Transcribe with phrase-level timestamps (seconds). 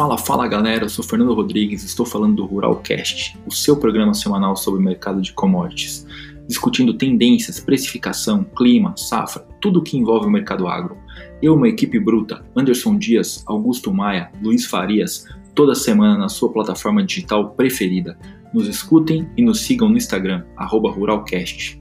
[0.00, 4.56] Fala, fala galera, eu sou Fernando Rodrigues, estou falando do Ruralcast, o seu programa semanal
[4.56, 6.06] sobre o mercado de commodities,
[6.48, 10.96] discutindo tendências, precificação, clima, safra, tudo o que envolve o mercado agro.
[11.42, 17.04] Eu, uma equipe bruta, Anderson Dias, Augusto Maia, Luiz Farias, toda semana na sua plataforma
[17.04, 18.18] digital preferida.
[18.54, 21.78] Nos escutem e nos sigam no Instagram, Ruralcast.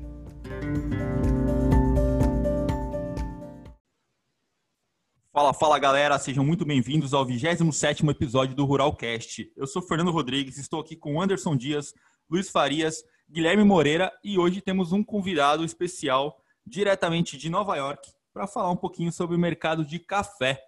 [5.39, 9.49] Fala, fala galera, sejam muito bem-vindos ao 27 episódio do Ruralcast.
[9.55, 11.93] Eu sou Fernando Rodrigues, estou aqui com Anderson Dias,
[12.29, 18.47] Luiz Farias, Guilherme Moreira e hoje temos um convidado especial diretamente de Nova York para
[18.47, 20.61] falar um pouquinho sobre o mercado de café.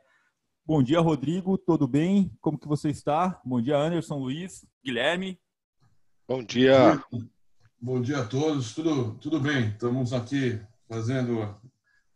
[0.66, 2.31] Bom dia, Rodrigo, tudo bem?
[2.40, 3.42] Como que você está?
[3.44, 5.38] Bom dia, Anderson, Luiz, Guilherme.
[6.26, 7.03] Bom dia.
[7.78, 9.67] Bom dia a todos, tudo, tudo bem?
[9.67, 11.59] Estamos aqui fazendo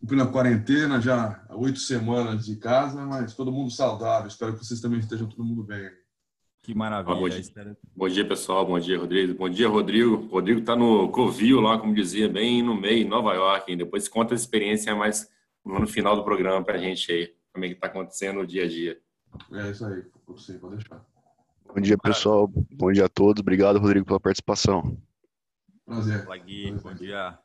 [0.06, 4.28] cumprindo a quarentena já há oito semanas de casa, mas todo mundo saudável.
[4.28, 5.90] Espero que vocês também estejam todo mundo bem.
[6.62, 7.16] Que maravilha.
[7.16, 7.78] bom, dia.
[7.96, 8.28] bom, dia.
[8.28, 8.64] pessoal.
[8.68, 9.34] Bom dia, Rodrigo.
[9.34, 10.28] Bom dia, Rodrigo.
[10.28, 13.72] Rodrigo está no Covil, lá, como dizia, bem no meio, em Nova York.
[13.72, 13.80] Hein?
[13.80, 15.28] Depois conta a experiência mais
[15.66, 18.66] no final do programa para a gente aí, como é que está acontecendo o dia
[18.66, 19.00] a dia.
[19.54, 21.04] É isso aí, você pode deixar.
[21.68, 22.48] Bom dia, pessoal.
[22.48, 23.42] Bom dia a todos.
[23.42, 24.96] Obrigado, Rodrigo, pela participação.
[25.84, 26.26] Prazer.
[26.28, 26.72] Olá, Gui.
[26.74, 27.40] Bom dia.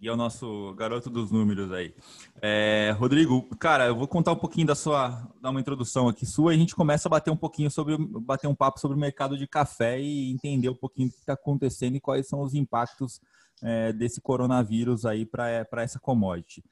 [0.00, 1.94] E é o nosso garoto dos números aí.
[2.40, 6.54] É, Rodrigo, cara, eu vou contar um pouquinho da sua, dar uma introdução aqui sua
[6.54, 9.36] e a gente começa a bater um pouquinho sobre, bater um papo sobre o mercado
[9.36, 13.20] de café e entender um pouquinho o que está acontecendo e quais são os impactos
[13.62, 16.64] é, desse coronavírus aí para essa commodity.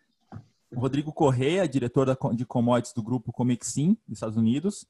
[0.75, 4.87] Rodrigo Correia, diretor da, de commodities do grupo Comexim, dos Estados Unidos,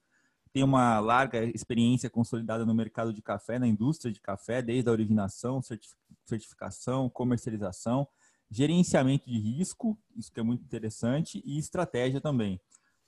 [0.53, 4.93] tem uma larga experiência consolidada no mercado de café, na indústria de café, desde a
[4.93, 5.61] originação,
[6.25, 8.07] certificação, comercialização
[8.51, 12.61] gerenciamento de risco, isso que é muito interessante, e estratégia também.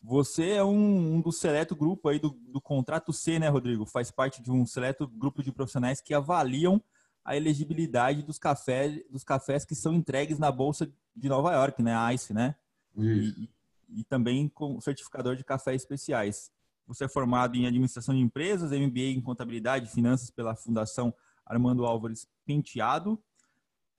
[0.02, 3.84] Você é um, um do seleto grupo aí do, do, contrato C, né, Rodrigo?
[3.84, 6.82] Faz parte de um seleto grupo de profissionais que avaliam
[7.22, 11.94] a elegibilidade dos cafés, dos cafés que são entregues na bolsa de Nova York, né,
[11.94, 12.54] a ICE, né?
[12.96, 13.50] E,
[13.90, 16.50] e, também com certificador de cafés especiais.
[16.86, 21.14] Você é formado em administração de empresas, MBA em contabilidade e finanças pela Fundação
[21.46, 23.22] Armando Álvares Penteado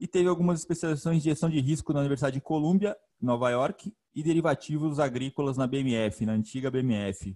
[0.01, 4.23] e teve algumas especializações de gestão de risco na Universidade de Colômbia, Nova York, e
[4.23, 7.35] derivativos agrícolas na BMF, na antiga BMF.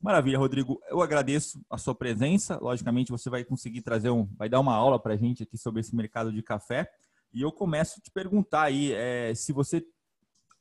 [0.00, 0.80] Maravilha, Rodrigo.
[0.88, 2.58] Eu agradeço a sua presença.
[2.58, 5.80] Logicamente, você vai conseguir trazer um, vai dar uma aula para a gente aqui sobre
[5.80, 6.90] esse mercado de café.
[7.34, 9.84] E eu começo a te perguntar aí, é, se você,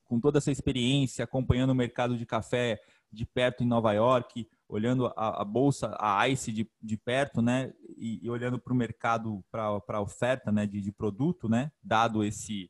[0.03, 5.07] com toda essa experiência, acompanhando o mercado de café de perto em Nova York, olhando
[5.07, 9.43] a, a, bolsa, a ICE de, de perto, né, e, e olhando para o mercado,
[9.51, 12.69] para a oferta, né, de, de produto, né, dado esse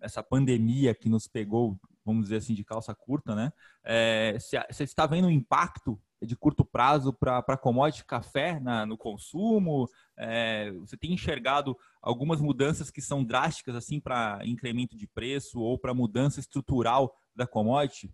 [0.00, 3.52] essa pandemia que nos pegou, vamos dizer assim, de calça curta, né,
[3.84, 9.88] é, você está vendo o impacto de curto prazo para commodity café na, no consumo?
[10.16, 15.78] É, você tem enxergado algumas mudanças que são drásticas assim para incremento de preço ou
[15.78, 18.12] para mudança estrutural da commodity?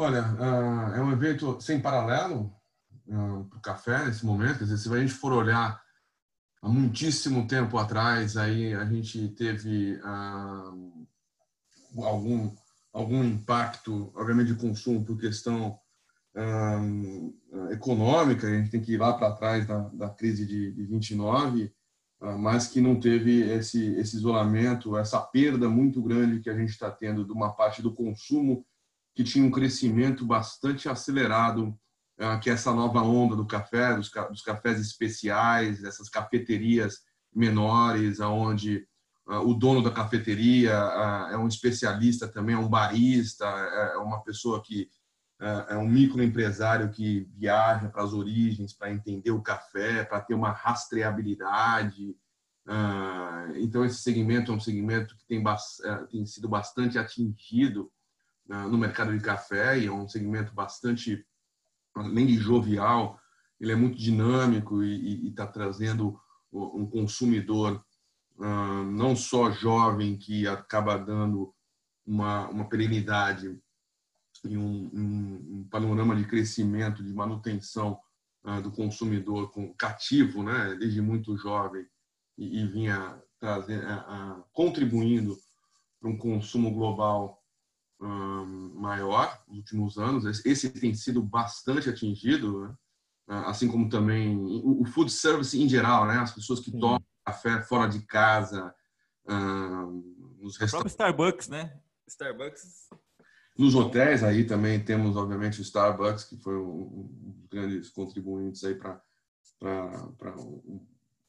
[0.00, 2.54] Olha, uh, é um evento sem paralelo
[3.08, 4.58] uh, para o café nesse momento.
[4.58, 5.82] Quer dizer, se a gente for olhar
[6.62, 11.04] há muitíssimo tempo atrás, aí a gente teve uh,
[12.04, 12.54] algum
[12.92, 15.76] algum impacto, obviamente, de consumo por questão
[17.72, 18.46] econômica.
[18.46, 21.72] A gente tem que ir lá para trás da, da crise de, de 29,
[22.38, 26.88] mas que não teve esse, esse isolamento, essa perda muito grande que a gente está
[26.88, 28.64] tendo de uma parte do consumo
[29.18, 31.76] que tinha um crescimento bastante acelerado,
[32.20, 37.00] ah, que é essa nova onda do café, dos, dos cafés especiais, essas cafeterias
[37.34, 38.86] menores, aonde
[39.26, 43.98] ah, o dono da cafeteria ah, é um especialista também, é um barista, é, é
[43.98, 44.88] uma pessoa que
[45.68, 50.50] é um microempresário que viaja para as origens para entender o café, para ter uma
[50.50, 52.16] rastreabilidade.
[53.54, 55.44] Então, esse segmento é um segmento que tem,
[56.10, 57.88] tem sido bastante atingido
[58.48, 61.24] no mercado de café e é um segmento bastante,
[61.94, 63.20] além de jovial,
[63.60, 66.18] ele é muito dinâmico e está trazendo
[66.52, 67.84] um consumidor
[68.38, 71.52] não só jovem que acaba dando
[72.06, 73.60] uma, uma perenidade
[74.44, 77.98] e um, um, um, panorama de crescimento, de manutenção
[78.62, 81.84] do consumidor cativo, né, desde muito jovem
[82.38, 83.84] e, e vinha trazendo,
[84.52, 85.36] contribuindo
[86.00, 87.37] para um consumo global
[88.00, 90.44] maior nos últimos anos.
[90.44, 92.74] Esse tem sido bastante atingido, né?
[93.30, 96.16] Ah, assim como também o food service em geral, né?
[96.18, 96.80] As pessoas que Sim.
[96.80, 98.74] tomam café fora de casa,
[100.38, 100.92] nos restaurantes.
[100.92, 101.78] Starbucks, né?
[102.06, 102.88] Starbucks
[103.58, 108.74] Nos hotéis aí também temos, obviamente, o Starbucks, que foi um, dos grandes contribuintes aí
[108.74, 109.02] para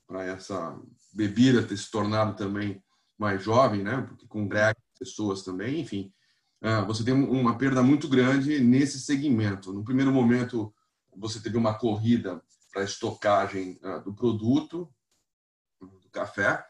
[0.07, 0.79] para essa
[1.13, 2.83] bebida ter se tornado também
[3.17, 4.01] mais jovem, né?
[4.07, 6.11] Porque congrega pessoas também, enfim.
[6.61, 9.71] Uh, você tem uma perda muito grande nesse segmento.
[9.71, 10.73] No primeiro momento,
[11.15, 12.41] você teve uma corrida
[12.71, 14.93] para estocagem uh, do produto,
[15.79, 16.65] do café,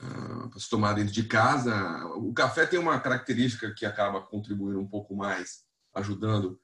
[0.00, 2.06] uh, para se tomar dentro de casa.
[2.16, 6.60] O café tem uma característica que acaba contribuindo um pouco mais, ajudando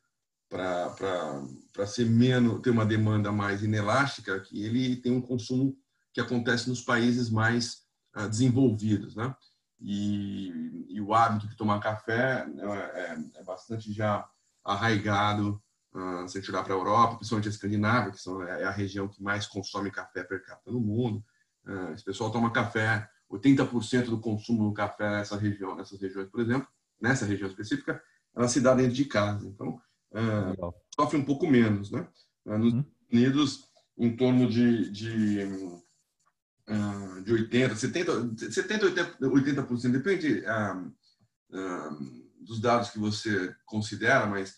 [0.48, 5.76] para ser menos, ter uma demanda mais inelástica, que ele tem um consumo
[6.12, 7.82] que acontece nos países mais
[8.30, 9.34] desenvolvidos, né?
[9.80, 14.28] E, e, o hábito de tomar café é, é, é bastante já
[14.64, 15.62] arraigado
[15.94, 18.70] uh, se a gente olhar para a Europa, principalmente a Escandinávia, que são, é a
[18.70, 21.24] região que mais consome café per capita no mundo.
[21.64, 26.40] Uh, esse pessoal toma café, 80% do consumo do café nessa região, nessas regiões, por
[26.40, 26.66] exemplo,
[27.00, 28.02] nessa região específica,
[28.34, 29.46] ela se dá dentro de casa.
[29.46, 29.80] Então,
[30.12, 32.08] uh, sofre um pouco menos, né?
[32.44, 32.80] nos uhum.
[32.80, 35.38] Estados Unidos, em torno de, de
[36.68, 40.86] uh, de 80, 70, 70 80%, 80% depende uh,
[41.56, 44.56] uh, dos dados que você considera, mas,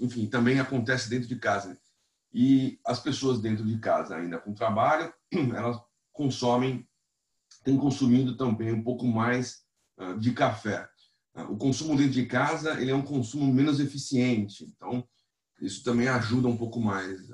[0.00, 1.78] enfim, também acontece dentro de casa.
[2.32, 5.12] E as pessoas dentro de casa, ainda com trabalho,
[5.54, 5.78] elas
[6.12, 6.86] consomem,
[7.62, 9.62] têm consumido também um pouco mais
[10.18, 10.88] de café.
[11.48, 15.06] O consumo dentro de casa ele é um consumo menos eficiente, então
[15.60, 17.30] isso também ajuda um pouco mais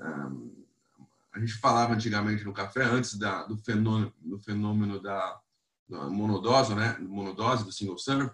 [1.33, 5.41] a gente falava antigamente no café, antes da, do, fenômeno, do fenômeno da,
[5.89, 6.97] da monodose, né?
[7.01, 8.31] monodose, do single serve,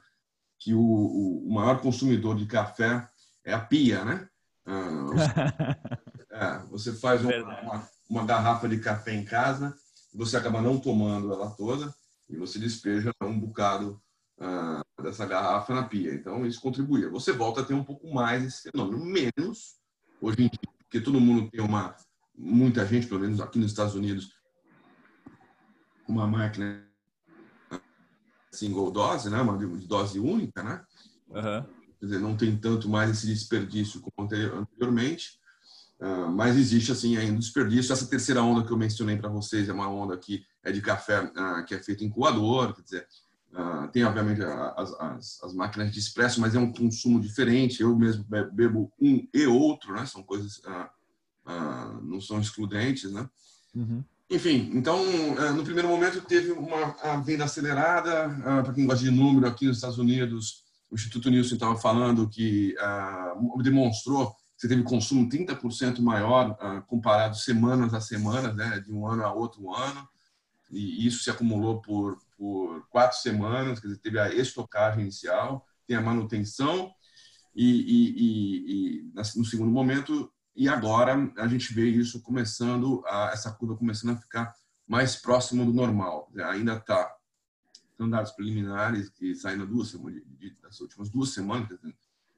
[0.58, 3.08] que o, o, maior consumidor de café
[3.44, 4.28] é a pia, né?
[4.66, 5.30] Ah, você,
[6.34, 9.74] é, você faz uma, uma, uma, garrafa de café em casa,
[10.12, 11.94] você acaba não tomando ela toda
[12.28, 14.02] e você despeja um bocado
[14.40, 16.12] ah, dessa garrafa na pia.
[16.12, 17.08] Então, isso contribuía.
[17.10, 19.76] Você volta a ter um pouco mais esse fenômeno, menos
[20.20, 21.96] hoje em dia, porque todo mundo tem uma
[22.38, 24.32] muita gente, pelo menos aqui nos Estados Unidos,
[26.06, 26.86] uma máquina
[28.52, 29.40] single dose, né?
[29.40, 30.84] uma dose única, né?
[31.28, 31.62] Uhum.
[31.98, 35.38] Quer dizer, não tem tanto mais esse desperdício como anteriormente,
[36.00, 37.92] uh, mas existe assim ainda desperdício.
[37.92, 41.22] Essa terceira onda que eu mencionei para vocês é uma onda que é de café
[41.22, 43.06] uh, que é feita em coador, quer dizer,
[43.52, 47.82] uh, tem obviamente as, as, as, máquinas de expresso, mas é um consumo diferente.
[47.82, 50.06] Eu mesmo bebo um e outro, né?
[50.06, 50.62] São coisas
[51.48, 53.28] ah, não são excludentes, né?
[53.74, 54.04] Uhum.
[54.30, 55.00] Enfim, então,
[55.38, 59.66] ah, no primeiro momento teve uma venda acelerada, ah, para quem gosta de número, aqui
[59.66, 62.74] nos Estados Unidos, o Instituto Nielsen estava falando que
[63.62, 66.56] demonstrou que você teve consumo 30% maior
[66.86, 70.08] comparado semanas a semanas, né, de um ano a outro ano,
[70.70, 75.94] e isso se acumulou por, por quatro semanas, quer dizer, teve a estocagem inicial, tem
[75.94, 76.90] a manutenção,
[77.54, 83.30] e, e, e, e no segundo momento e agora a gente vê isso começando, a,
[83.32, 84.52] essa curva começando a ficar
[84.88, 86.28] mais próximo do normal.
[86.46, 87.14] Ainda está,
[87.96, 90.20] são dados preliminares que saíram duas semanas,
[90.60, 91.68] das últimas duas semanas,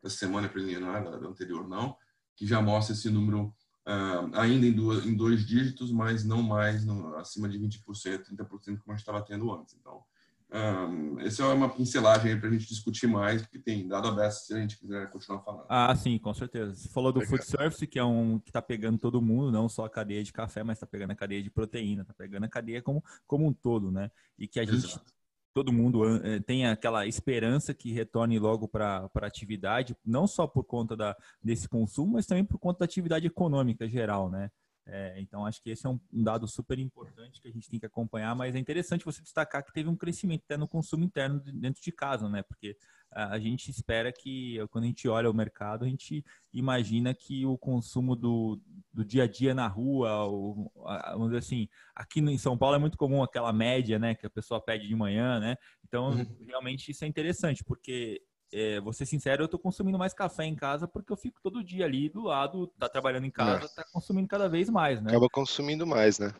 [0.02, 1.96] da semana preliminar, da anterior não,
[2.36, 3.54] que já mostra esse número
[3.86, 8.46] uh, ainda em, duas, em dois dígitos, mas não mais no, acima de 20%, 30%
[8.46, 9.74] como a gente estava tendo antes.
[9.80, 10.04] Então,
[10.52, 14.52] um, essa é uma pincelagem para a gente discutir mais, porque tem dado aberto se
[14.52, 15.66] a gente quiser continuar falando.
[15.68, 16.74] Ah, sim, com certeza.
[16.74, 19.84] Você falou do food service, que é um que está pegando todo mundo, não só
[19.84, 22.82] a cadeia de café, mas está pegando a cadeia de proteína, está pegando a cadeia
[22.82, 24.10] como, como um todo, né?
[24.36, 25.12] E que a gente, Exato.
[25.54, 30.64] todo mundo eh, tem aquela esperança que retorne logo para a atividade, não só por
[30.64, 34.50] conta da, desse consumo, mas também por conta da atividade econômica geral, né?
[34.86, 37.86] É, então, acho que esse é um, dado super importante que a gente tem que
[37.86, 41.82] acompanhar, mas é interessante você destacar que teve um crescimento até no consumo interno dentro
[41.82, 42.42] de casa, né?
[42.42, 42.76] Porque
[43.12, 47.58] a, gente espera que, quando a gente olha o mercado, a gente imagina que o
[47.58, 48.60] consumo do,
[48.92, 50.72] do dia a dia na rua, ou,
[51.12, 54.14] vamos dizer assim, aqui em São Paulo é muito comum aquela média, né?
[54.14, 55.56] Que a pessoa pede de manhã, né?
[55.86, 56.36] Então, uhum.
[56.46, 58.22] realmente isso é interessante, porque
[58.52, 61.62] é, vou ser sincero, eu estou consumindo mais café em casa porque eu fico todo
[61.62, 65.10] dia ali do lado, tá trabalhando em casa, está consumindo cada vez mais, né?
[65.10, 66.32] Acaba consumindo mais, né?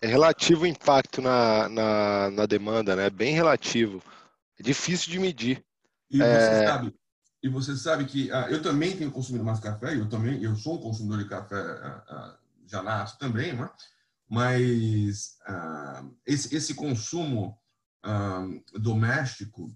[0.00, 3.10] É relativo o impacto na, na, na demanda, né?
[3.10, 4.02] Bem relativo.
[4.58, 5.64] É difícil de medir.
[6.10, 6.40] E é...
[6.40, 6.94] você sabe,
[7.42, 10.76] e você sabe que ah, eu também tenho consumido mais café, eu também, eu sou
[10.76, 13.68] um consumidor de café ah, ah, já nasço também, né?
[14.28, 17.58] Mas ah, esse, esse consumo
[18.02, 19.70] ah, doméstico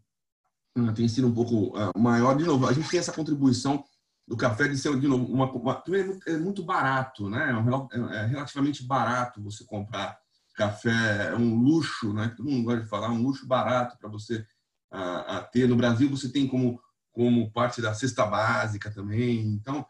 [0.94, 2.36] tem sido um pouco uh, maior.
[2.36, 3.84] De novo, a gente tem essa contribuição
[4.26, 5.82] do café de ser, de novo, uma, uma
[6.26, 7.52] é, muito barato, né?
[7.52, 10.18] É, é, é relativamente barato você comprar
[10.54, 12.32] café, é um luxo, né?
[12.36, 14.46] Todo mundo gosta de falar, um luxo barato para você
[14.92, 15.68] uh, ter.
[15.68, 16.80] No Brasil, você tem como
[17.12, 19.40] como parte da cesta básica também.
[19.46, 19.86] Então,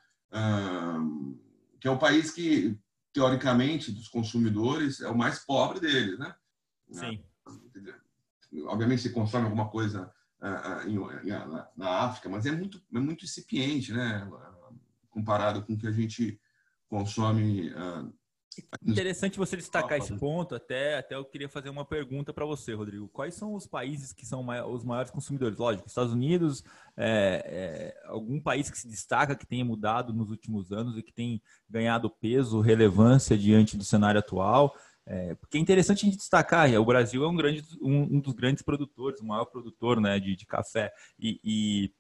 [1.81, 2.77] que é o país que,
[3.13, 6.35] teoricamente, dos consumidores, é o mais pobre deles, né?
[6.91, 7.25] Sim.
[8.67, 10.13] Obviamente, você consome alguma coisa
[11.77, 14.29] na África, mas é muito, é muito incipiente, né?
[15.11, 16.41] Comparado com o que a gente
[16.89, 17.73] consome
[18.85, 20.55] Interessante você destacar esse ponto.
[20.55, 23.09] Até, até eu queria fazer uma pergunta para você, Rodrigo.
[23.09, 25.59] Quais são os países que são os maiores consumidores?
[25.59, 26.63] Lógico, Estados Unidos,
[26.97, 31.13] é, é, algum país que se destaca, que tenha mudado nos últimos anos e que
[31.13, 34.75] tem ganhado peso, relevância diante do cenário atual.
[35.07, 38.35] É, porque é interessante a gente destacar, o Brasil é um, grande, um, um dos
[38.35, 40.93] grandes produtores, o maior produtor né, de, de café.
[41.19, 41.93] E, e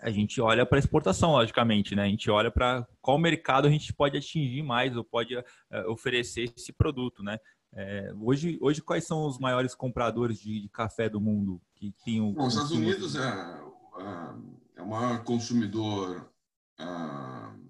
[0.00, 2.04] a gente olha para exportação, logicamente, né?
[2.04, 5.42] A gente olha para qual mercado a gente pode atingir mais ou pode uh,
[5.88, 7.38] oferecer esse produto, né?
[7.74, 12.32] É, hoje, hoje, quais são os maiores compradores de, de café do mundo que tem?
[12.32, 14.34] Bom, os Estados Unidos é, é,
[14.76, 16.30] é, o maior consumidor
[16.80, 17.67] uh,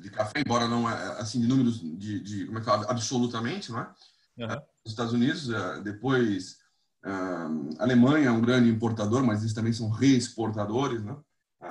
[0.00, 3.80] de café, embora não assim de números de, de como é que fala, absolutamente, não
[3.80, 3.94] é?
[4.38, 4.62] Uhum.
[4.84, 5.48] Os Estados Unidos,
[5.82, 6.58] depois
[7.04, 11.16] a Alemanha é um grande importador, mas eles também são reexportadores, né?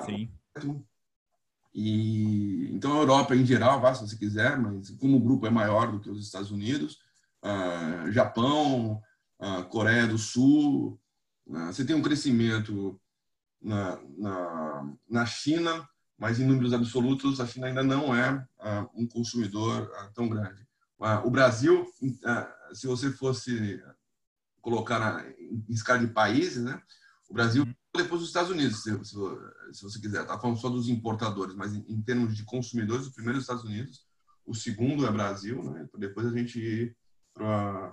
[0.04, 0.32] Sim.
[1.74, 5.50] E então a Europa em geral, vá se você quiser, mas como o grupo é
[5.50, 6.98] maior do que os Estados Unidos,
[8.10, 9.00] Japão,
[9.70, 11.00] Coreia do Sul,
[11.46, 13.00] você tem um crescimento
[13.60, 15.88] na, na, na China,
[16.22, 18.46] mas em números absolutos a China ainda não é
[18.94, 20.64] um consumidor tão grande.
[21.24, 21.84] o Brasil,
[22.72, 23.82] se você fosse
[24.60, 26.80] colocar na, em escala de países, né?
[27.28, 29.16] O Brasil depois dos Estados Unidos, se, se,
[29.72, 30.24] se você quiser.
[30.24, 33.44] Tá falando só dos importadores, mas em, em, termos de consumidores, o primeiro é os
[33.44, 34.06] Estados Unidos,
[34.46, 35.88] o segundo é Brasil, né?
[35.98, 36.96] Depois a gente ir
[37.34, 37.92] para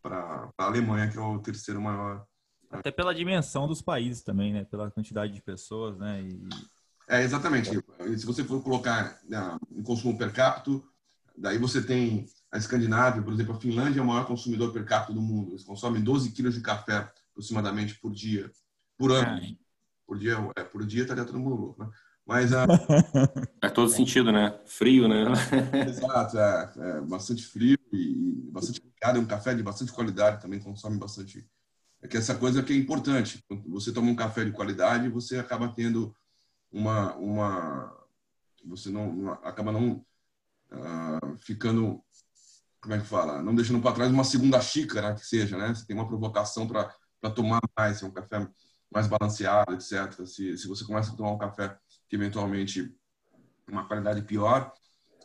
[0.00, 2.24] para a Alemanha, que é o terceiro maior.
[2.70, 4.64] Até pela dimensão dos países também, né?
[4.64, 6.22] Pela quantidade de pessoas, né?
[6.22, 6.48] E...
[7.12, 7.68] É, exatamente.
[8.16, 10.82] Se você for colocar né, em consumo per capita,
[11.36, 15.12] daí você tem a Escandinávia, por exemplo, a Finlândia é o maior consumidor per capita
[15.12, 15.50] do mundo.
[15.50, 18.50] Eles consomem 12 quilos de café aproximadamente por dia,
[18.96, 19.44] por ano.
[19.44, 19.56] É.
[20.06, 21.90] Por dia, é, por dia estaria todo mundo louco, né?
[22.26, 22.66] Mas a...
[23.60, 24.58] Faz todo sentido, né?
[24.64, 25.24] Frio, né?
[25.86, 29.18] Exato, é, é bastante frio e, bastante complicado.
[29.18, 31.46] É um café de bastante qualidade, também consome bastante.
[32.00, 33.44] É que essa coisa que é importante.
[33.46, 36.14] Quando você toma um café de qualidade, você acaba tendo
[36.72, 38.06] uma, uma
[38.64, 40.04] você não acaba não
[40.72, 42.02] uh, ficando
[42.80, 43.40] como é que fala?
[43.40, 45.72] Não deixando para trás uma segunda xícara que seja, né?
[45.72, 46.90] Você tem uma provocação para
[47.32, 48.48] tomar mais, é um café
[48.90, 50.26] mais balanceado, etc.
[50.26, 52.92] Se, se você começa a tomar um café que eventualmente
[53.68, 54.72] uma qualidade pior,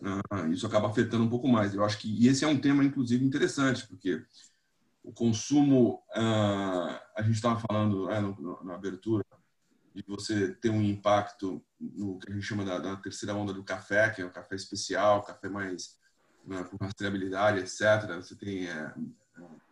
[0.01, 1.73] uh, isso acaba afetando um pouco mais.
[1.73, 4.23] Eu acho que esse é um tema inclusive interessante porque
[5.03, 9.25] o consumo, uh, a gente estava falando é, no, no, na abertura
[10.01, 13.63] de você ter um impacto no que a gente chama da, da terceira onda do
[13.63, 15.97] café, que é o café especial, café mais
[16.45, 18.15] né, com rastreabilidade, etc.
[18.15, 18.93] Você tem é,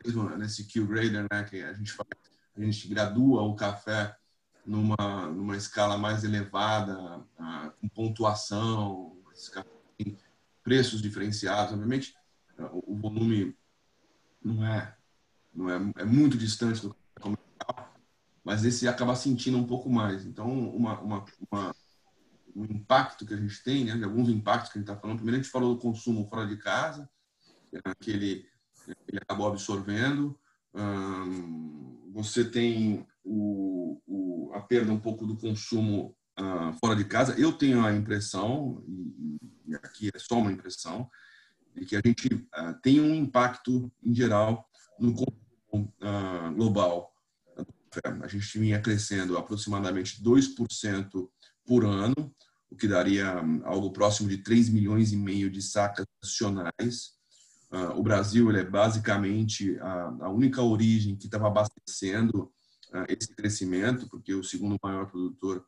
[0.04, 2.10] mesmo nesse Q-Grader, né, que a gente faz,
[2.56, 4.16] a gente gradua o café
[4.66, 7.24] numa numa escala mais elevada,
[7.80, 9.16] com pontuação,
[10.64, 12.16] preços diferenciados, obviamente
[12.58, 13.56] o, volume
[14.44, 14.96] não é
[15.54, 17.95] não é, é muito distante do comercial,
[18.46, 20.26] mas esse acaba sentindo um pouco mais.
[20.26, 21.76] Então, uma, uma, uma
[22.56, 25.18] o impacto que a gente tem, né, de alguns impactos que a gente está falando.
[25.18, 27.10] Primeiro, a gente falou do consumo fora de casa,
[28.00, 28.48] que ele,
[29.08, 30.40] ele acabou absorvendo.
[32.14, 37.38] você tem o, o, a perda um pouco do consumo uh, fora de casa.
[37.40, 39.38] Eu tenho a impressão, e,
[39.68, 41.10] e, aqui é só uma impressão,
[41.76, 47.15] de que a gente uh, tem um impacto, em geral, no consumo uh, global.
[48.04, 51.30] A gente vinha crescendo aproximadamente 2%
[51.66, 52.34] por ano,
[52.70, 57.16] o que daria hum, algo próximo de 3 milhões e meio de sacas nacionais.
[57.72, 62.52] Uh, o Brasil ele é basicamente a, única origem que estava abastecendo
[62.94, 65.66] uh, esse crescimento, porque o segundo maior produtor,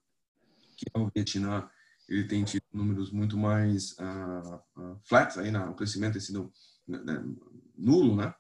[0.78, 1.68] que é o Vietnã,
[2.08, 6.52] ele tem tido números muito mais uh, flats, aí, o crescimento tem sido
[6.88, 7.24] né, né
[7.78, 8.34] nulo, né?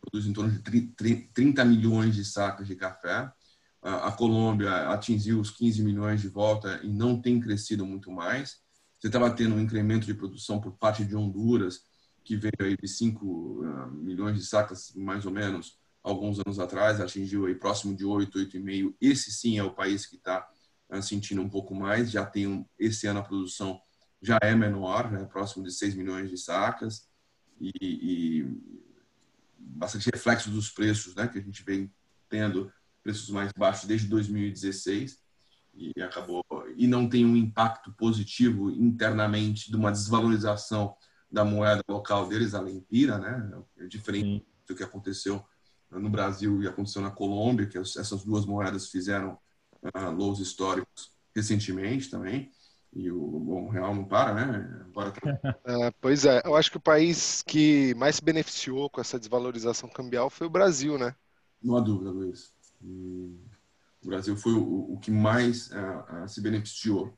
[0.00, 0.92] Produz em torno de
[1.34, 3.32] 30 milhões de sacas de café
[3.80, 8.60] a Colômbia atingiu os 15 milhões de volta e não tem crescido muito mais.
[8.98, 11.82] Você estava tendo um incremento de produção por parte de Honduras,
[12.24, 17.00] que veio aí de 5 ah, milhões de sacas, mais ou menos, alguns anos atrás,
[17.00, 18.94] atingiu aí próximo de 8, 8,5.
[19.00, 20.46] Esse sim é o país que está
[20.90, 22.10] ah, sentindo um pouco mais.
[22.10, 23.80] Já tem um, esse ano a produção
[24.20, 27.08] já é menor, né, próximo de 6 milhões de sacas
[27.60, 28.87] e, e
[29.68, 31.92] bastante reflexo dos preços, né, que a gente vem
[32.28, 32.72] tendo
[33.02, 35.18] preços mais baixos desde 2016
[35.74, 36.44] e acabou
[36.76, 40.96] e não tem um impacto positivo internamente de uma desvalorização
[41.30, 43.62] da moeda local deles, a lempira, né?
[43.78, 44.46] É diferente Sim.
[44.66, 45.44] do que aconteceu
[45.90, 49.38] no Brasil e aconteceu na Colômbia, que essas duas moedas fizeram
[49.82, 52.50] uh, lows históricos recentemente também.
[52.92, 54.84] E o, bom, real não para, né?
[54.94, 55.12] Tá...
[55.66, 59.88] é, pois é, eu acho que o país que mais se beneficiou com essa desvalorização
[59.88, 61.14] cambial foi o Brasil, né?
[61.62, 62.52] Não há dúvida, Luiz.
[62.82, 63.36] E
[64.02, 67.12] o Brasil foi o, o que mais uh, uh, se beneficiou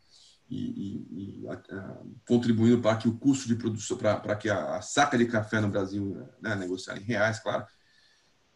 [0.48, 4.82] e, e, e uh, contribuindo para que o custo de produção, para que a, a,
[4.82, 7.64] saca de café no Brasil, né, negociada em reais, claro,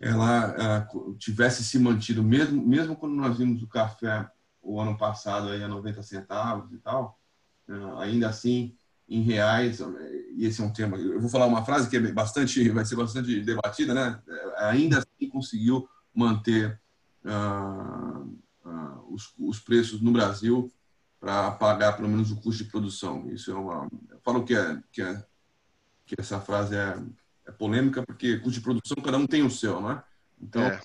[0.00, 0.87] ela
[1.18, 4.28] tivesse se mantido, mesmo, mesmo quando nós vimos o café
[4.64, 7.18] o ano passado aí a 90 centavos e tal,
[7.99, 8.75] ainda assim
[9.09, 9.80] em reais,
[10.35, 12.97] e esse é um tema, eu vou falar uma frase que é bastante, vai ser
[12.97, 14.23] bastante debatida, né?
[14.56, 16.80] Ainda assim conseguiu manter
[17.25, 18.21] uh,
[18.64, 20.73] uh, os, os, preços no Brasil
[21.18, 23.28] para pagar pelo menos o custo de produção.
[23.30, 23.88] Isso é uma.
[24.11, 25.25] Eu falo que, é, que, é,
[26.06, 27.02] que essa frase é,
[27.47, 30.02] é polêmica, porque custo de produção cada um tem o seu, né?
[30.40, 30.62] Então.
[30.62, 30.80] É.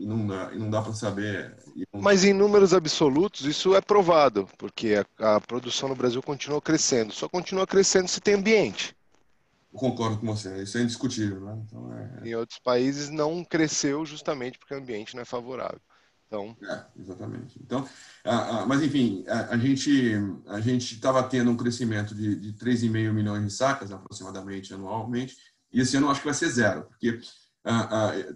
[0.00, 1.54] E não dá, e não dá para saber.
[1.92, 2.00] Não...
[2.00, 7.12] Mas em números absolutos, isso é provado, porque a, a produção no Brasil continua crescendo.
[7.12, 8.96] Só continua crescendo se tem ambiente.
[9.74, 11.40] concordo com você, isso é indiscutível.
[11.42, 11.62] Né?
[11.66, 12.28] Então, é...
[12.30, 15.80] Em outros países não cresceu justamente porque o ambiente não é favorável.
[16.26, 16.56] Então...
[16.62, 17.60] É, exatamente.
[17.62, 17.86] Então,
[18.24, 20.14] a, a, mas enfim, a, a gente
[20.46, 25.36] a gente estava tendo um crescimento de, de 3,5 milhões de sacas aproximadamente anualmente,
[25.70, 27.20] e esse ano eu acho que vai ser zero, porque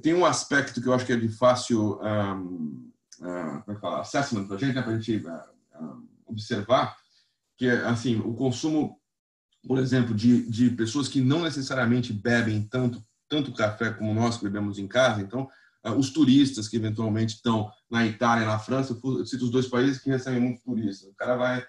[0.02, 2.90] tem um aspecto que eu acho que é de fácil um,
[3.66, 4.00] é que fala?
[4.00, 5.24] assessment para a gente, né, para a gente
[6.26, 6.96] observar,
[7.56, 8.98] que é assim, o consumo,
[9.66, 14.44] por exemplo, de, de pessoas que não necessariamente bebem tanto tanto café como nós que
[14.44, 15.48] bebemos em casa, então
[15.82, 19.98] ah, os turistas que eventualmente estão na Itália, na França, eu cito os dois países
[19.98, 21.08] que recebem muito turista.
[21.08, 21.66] O cara vai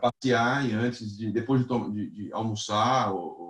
[0.00, 3.40] passear e antes de, depois de, de, de almoçar, ou,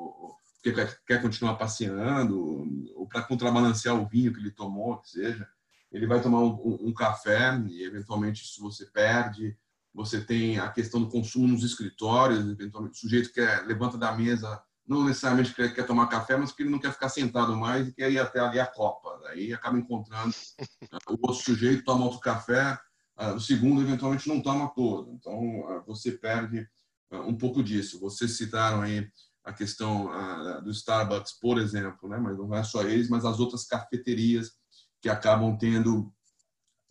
[0.62, 5.49] porque quer, continuar passeando, ou para contrabalancear o vinho que ele tomou, que seja,
[5.90, 9.57] ele vai tomar um, um, café e eventualmente isso você perde.
[9.92, 14.62] Você tem a questão do consumo nos escritórios, eventualmente o sujeito que levanta da mesa
[14.87, 17.92] não necessariamente quer, quer, tomar café, mas porque ele não quer ficar sentado mais e
[17.92, 19.20] quer ir até ali a copa.
[19.29, 20.35] Aí acaba encontrando
[21.09, 22.79] o outro sujeito, toma outro café,
[23.16, 25.12] ah, o segundo eventualmente não toma todo.
[25.12, 26.68] Então ah, você perde
[27.11, 28.01] ah, um pouco disso.
[28.01, 29.09] Vocês citaram aí
[29.44, 30.11] a questão
[30.62, 32.18] do Starbucks, por exemplo, né?
[32.18, 34.53] mas não é só eles, mas as outras cafeterias
[35.00, 36.12] que acabam tendo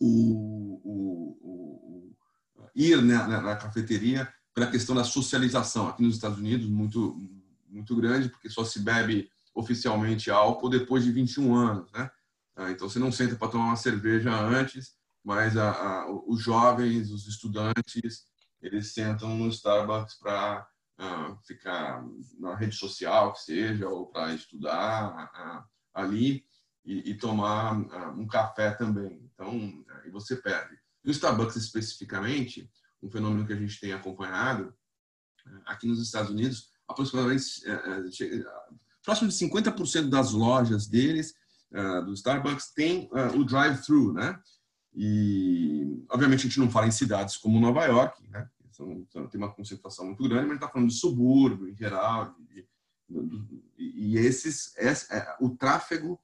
[0.00, 2.16] o, o, o,
[2.56, 5.88] o ir né, na cafeteria pela questão da socialização.
[5.88, 7.16] Aqui nos Estados Unidos, muito
[7.70, 12.10] muito grande, porque só se bebe oficialmente álcool depois de 21 anos, né?
[12.56, 17.10] Ah, então você não senta para tomar uma cerveja antes, mas a, a, os jovens,
[17.10, 18.24] os estudantes,
[18.60, 20.66] eles sentam no Starbucks para
[21.00, 22.04] uh, ficar
[22.38, 25.30] na rede social, que seja, ou para estudar
[25.94, 26.44] ali
[26.84, 29.28] e, e tomar uh, um café também.
[29.32, 30.78] Então, aí você perde.
[31.02, 32.70] No Starbucks especificamente,
[33.02, 34.74] um fenômeno que a gente tem acompanhado
[35.64, 38.44] aqui nos Estados Unidos aproximadamente é, é,
[39.02, 41.34] próximo de 50% das lojas deles,
[42.04, 44.36] do Starbucks, tem o drive-thru, né?
[44.92, 48.50] E, obviamente, a gente não fala em cidades como Nova York, né?
[49.30, 52.34] Tem uma concentração muito grande, mas a gente está falando de subúrbio em geral.
[52.50, 52.66] E,
[53.78, 56.18] e esses, é, o tráfego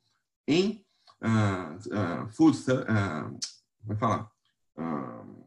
[0.47, 0.85] em
[1.23, 3.39] uh, uh, food, uh,
[3.81, 4.31] como é falar?
[4.77, 5.45] Uh,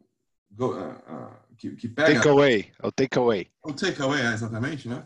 [0.52, 0.74] go,
[1.58, 2.16] que, que pega.
[2.16, 3.48] Takeaway, é o takeaway.
[3.64, 5.06] O takeaway, é, exatamente, né?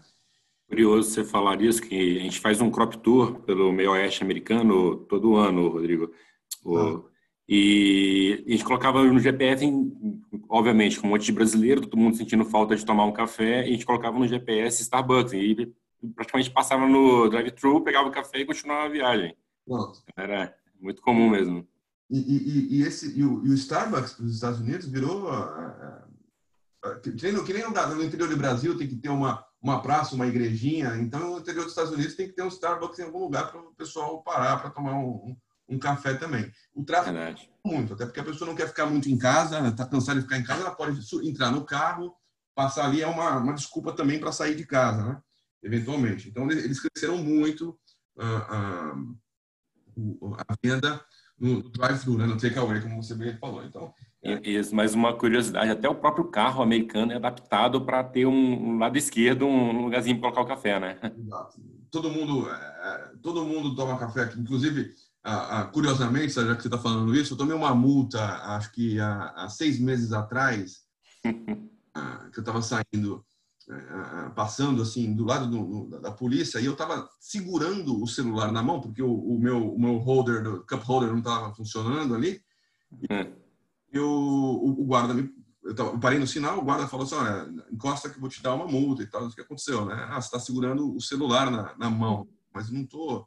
[0.68, 4.98] Curioso você falar isso, que a gente faz um crop tour pelo meio oeste americano
[5.06, 6.12] todo ano, Rodrigo.
[6.64, 7.13] O, ah.
[7.48, 9.66] E a gente colocava no GPS,
[10.50, 13.70] obviamente, com um monte de brasileiro, todo mundo sentindo falta de tomar um café, e
[13.70, 15.34] a gente colocava no GPS Starbucks.
[15.34, 15.74] E
[16.16, 19.36] praticamente passava no drive-thru, pegava o café e continuava a viagem.
[19.68, 20.04] Nossa.
[20.16, 21.68] Era muito comum mesmo.
[22.10, 26.04] E, e, e esse, e o, e o Starbucks para os Estados Unidos virou uh,
[27.02, 30.28] que nem, que nem no interior do Brasil tem que ter uma, uma praça, uma
[30.28, 33.50] igrejinha, então no interior dos Estados Unidos tem que ter um Starbucks em algum lugar
[33.50, 36.52] para o pessoal parar para tomar um, um, um, café também.
[36.74, 39.86] O tráfego é muito, até porque a pessoa não quer ficar muito em casa, está
[39.86, 42.16] cansada de ficar em casa, ela pode entrar no carro,
[42.56, 45.22] passar ali é uma, uma desculpa também para sair de casa, né?
[45.64, 46.30] eventualmente.
[46.30, 47.78] Então eles cresceram muito
[48.18, 49.16] uh,
[50.22, 51.04] uh, a venda
[51.40, 52.26] no drive-thru, né?
[52.26, 53.64] no takeaway, como você bem falou.
[53.64, 53.94] Então
[54.44, 58.98] isso, mas uma curiosidade, até o próprio carro americano é adaptado para ter um, lado
[58.98, 60.98] esquerdo, um lugarzinho para colocar o café, né?
[61.18, 61.62] Exato.
[61.92, 64.40] Todo mundo, é, todo mundo toma café aqui.
[64.40, 64.94] Inclusive,
[65.24, 68.22] ah, ah, curiosamente, já que você está falando isso, eu tomei uma multa,
[68.56, 70.82] acho que há, há seis meses atrás,
[71.96, 73.26] ah, que eu estava saindo,
[73.70, 78.62] eh, passando assim do lado do, da polícia, e eu estava segurando o celular na
[78.62, 82.42] mão, porque o, o meu, o meu holder, o cup holder não estava funcionando ali.
[83.10, 85.30] E eu, o, o guarda me
[85.64, 88.30] eu, tava, eu, parei no sinal, o guarda falou assim, olha, encosta que eu vou
[88.30, 89.26] te dar uma multa e tal.
[89.26, 89.96] O que aconteceu, né?
[90.10, 93.26] Ah, você está segurando o celular na, na mão, mas eu não tô,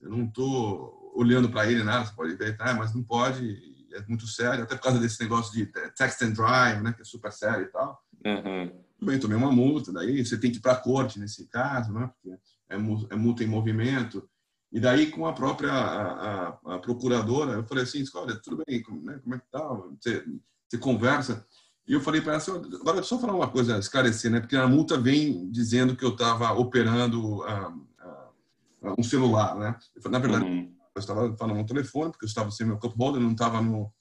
[0.00, 2.06] eu não tô olhando para ele nada.
[2.06, 2.72] Você pode ver, tá?
[2.74, 3.76] Mas não pode.
[3.92, 6.92] É muito sério, até por causa desse negócio de text and drive, né?
[6.92, 8.00] Que é super sério e tal.
[8.24, 8.84] Uhum.
[9.02, 9.92] Bem, tomei uma multa.
[9.92, 12.08] Daí você tem que ir para a corte nesse caso, né?
[12.08, 14.28] Porque é, é multa em movimento.
[14.70, 18.82] E daí, com a própria a, a, a procuradora, eu falei assim, olha, tudo bem,
[18.82, 19.66] como, né, como é que tá?
[19.98, 20.24] Você,
[20.68, 21.46] você conversa.
[21.86, 24.40] E eu falei para ela, assim, agora só falar uma coisa, esclarecer, né?
[24.40, 29.74] Porque a multa vem dizendo que eu estava operando ah, ah, um celular, né?
[30.10, 30.77] Na verdade, uhum.
[30.94, 33.92] Eu estava falando no telefone, porque eu estava sem meu cup holder, não estava no,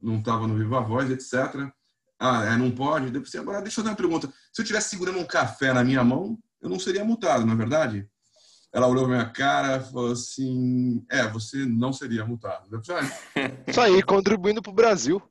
[0.00, 1.70] não estava no Viva Voz, etc.
[2.18, 3.10] Ah, é, não pode?
[3.10, 4.28] Depois, agora, deixa eu dar uma pergunta.
[4.52, 7.56] Se eu estivesse segurando um café na minha mão, eu não seria multado, não é
[7.56, 8.08] verdade?
[8.72, 12.68] Ela olhou minha cara e falou assim: É, você não seria multado.
[13.66, 15.22] Isso aí, contribuindo para o Brasil.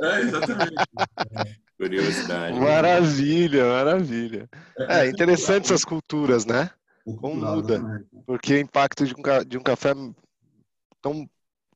[0.00, 0.74] É, exatamente.
[1.78, 2.58] Curiosidade.
[2.58, 4.48] Maravilha, maravilha.
[4.78, 6.70] É, é interessante essas culturas, né?
[7.04, 8.06] Como muda.
[8.26, 9.92] Porque o impacto de um, de um café
[11.04, 11.28] tão,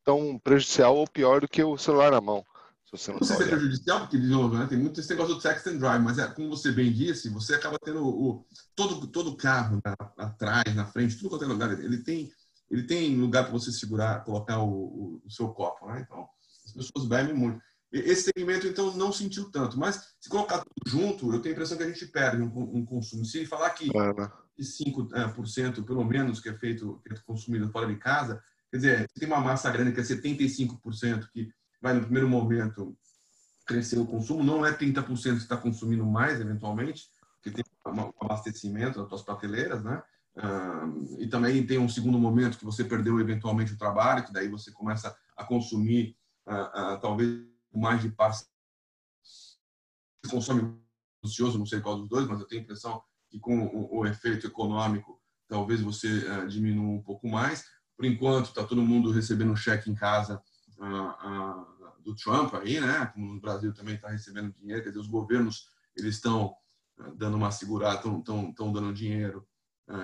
[0.03, 2.43] tão prejudicial ou pior do que o celular na mão.
[2.87, 5.11] Se você não, não sei se é prejudicial, porque, de novo, né, tem muito esse
[5.11, 8.47] negócio do text and drive, mas é, como você bem disse, você acaba tendo o,
[8.75, 12.33] todo, todo carro na, atrás, na frente, tudo quanto é lugar, ele tem,
[12.71, 16.03] ele tem lugar para você segurar, colocar o, o, o, seu copo, né?
[16.07, 16.27] Então,
[16.65, 17.61] as pessoas bebem muito.
[17.93, 19.79] Esse segmento, então, não sentiu tanto.
[19.79, 22.85] Mas, se colocar tudo junto, eu tenho a impressão que a gente perde um, um
[22.85, 23.25] consumo.
[23.25, 24.31] Se falar que é, né?
[24.59, 29.21] 5%, pelo menos, que é feito, que é consumido fora de casa, quer dizer, você
[29.21, 31.51] tem uma massa grande que é 75%, que
[31.81, 32.97] vai, no primeiro momento,
[33.67, 34.43] crescer o consumo.
[34.43, 37.05] Não é 30% que está consumindo mais, eventualmente,
[37.35, 40.03] porque tem um abastecimento das suas prateleiras, né?
[41.19, 44.71] e também tem um segundo momento que você perdeu eventualmente o trabalho, que daí você
[44.71, 46.17] começa a consumir,
[47.01, 48.59] talvez mais de parceiros
[50.29, 50.79] consome
[51.23, 54.07] ocioso, não sei qual dos dois, mas eu tenho a impressão que com o, o
[54.07, 57.65] efeito econômico talvez você uh, diminua um pouco mais.
[57.99, 60.41] Por enquanto, está todo mundo recebendo um cheque em casa
[60.79, 63.07] uh, uh, do Trump aí, né?
[63.13, 66.55] Como no Brasil também está recebendo dinheiro, quer dizer, os governos eles estão
[67.17, 69.45] dando uma segurada, estão dando dinheiro,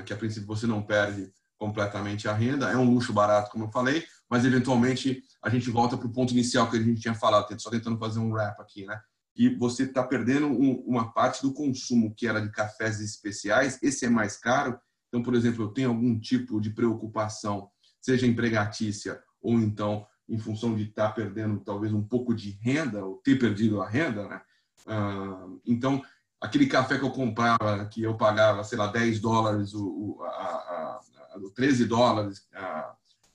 [0.05, 2.69] que a princípio você não perde completamente a renda.
[2.71, 6.33] É um luxo barato, como eu falei, mas eventualmente a gente volta para o ponto
[6.33, 9.01] inicial que a gente tinha falado, só tentando fazer um wrap aqui, né?
[9.37, 14.05] E você está perdendo um, uma parte do consumo que era de cafés especiais, esse
[14.05, 14.79] é mais caro.
[15.09, 17.71] Então, por exemplo, eu tenho algum tipo de preocupação,
[18.05, 23.03] seja empregatícia ou então em função de estar tá perdendo talvez um pouco de renda
[23.03, 24.43] ou ter perdido a renda, né?
[24.87, 26.03] Ah, então,
[26.39, 31.01] aquele café que eu comprava, que eu pagava, sei lá, 10 dólares, o, a, a,
[31.35, 32.95] a, 13 dólares, a,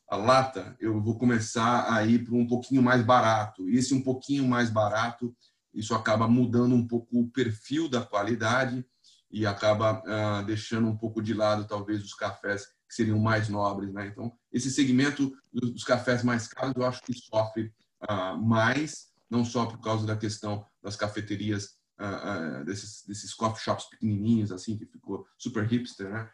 [0.09, 3.67] a lata, eu vou começar a ir para um pouquinho mais barato.
[3.67, 5.35] E esse um pouquinho mais barato,
[5.73, 8.85] isso acaba mudando um pouco o perfil da qualidade
[9.31, 13.91] e acaba ah, deixando um pouco de lado, talvez, os cafés que seriam mais nobres.
[13.93, 14.07] Né?
[14.07, 19.65] Então, esse segmento dos cafés mais caros, eu acho que sofre ah, mais, não só
[19.65, 25.25] por causa da questão das cafeterias, ah, desses, desses coffee shops pequenininhos, assim, que ficou
[25.37, 26.29] super hipster, né?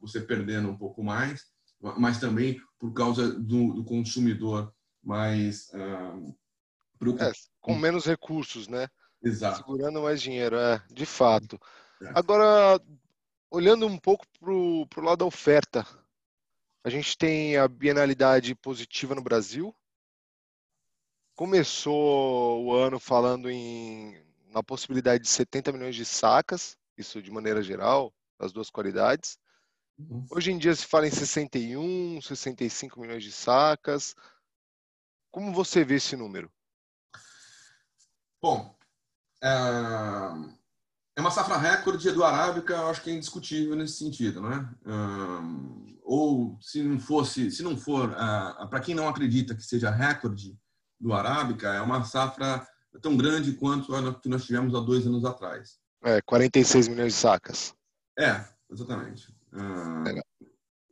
[0.00, 1.46] você perdendo um pouco mais,
[1.80, 6.12] mas também por causa do, do consumidor mais é,
[7.60, 8.88] com menos recursos, né?
[9.22, 9.58] Exato.
[9.58, 11.58] Segurando mais dinheiro, é, de fato.
[12.02, 12.12] É.
[12.14, 12.80] Agora,
[13.50, 15.86] olhando um pouco para o lado da oferta,
[16.82, 19.74] a gente tem a bienalidade positiva no Brasil.
[21.34, 27.62] Começou o ano falando em na possibilidade de 70 milhões de sacas, isso de maneira
[27.62, 29.38] geral, as duas qualidades.
[29.96, 30.26] Uhum.
[30.30, 34.14] Hoje em dia se fala em 61, 65 milhões de sacas.
[35.30, 36.50] Como você vê esse número?
[38.42, 38.74] Bom,
[39.42, 39.48] é,
[41.16, 44.68] é uma safra recorde do Arábica, eu acho que é indiscutível nesse sentido, né?
[46.02, 48.14] Ou se não fosse, se não for,
[48.70, 50.56] para quem não acredita que seja recorde
[50.98, 52.66] do Arábica, é uma safra
[53.02, 55.78] tão grande quanto a que nós tivemos há dois anos atrás.
[56.02, 57.74] É, 46 milhões de sacas.
[58.18, 59.28] É, exatamente.
[59.52, 60.20] Uh,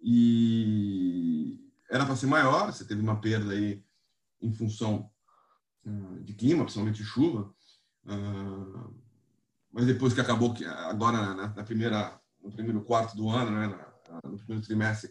[0.02, 1.58] e
[1.90, 3.82] era para ser maior, você teve uma perda aí
[4.40, 5.10] em função
[5.84, 7.52] uh, de clima, principalmente chuva.
[8.04, 8.94] Uh,
[9.72, 10.54] mas depois que acabou,
[10.86, 15.10] agora na, na, primeira, no primeiro quarto do ano, né, na, no primeiro trimestre,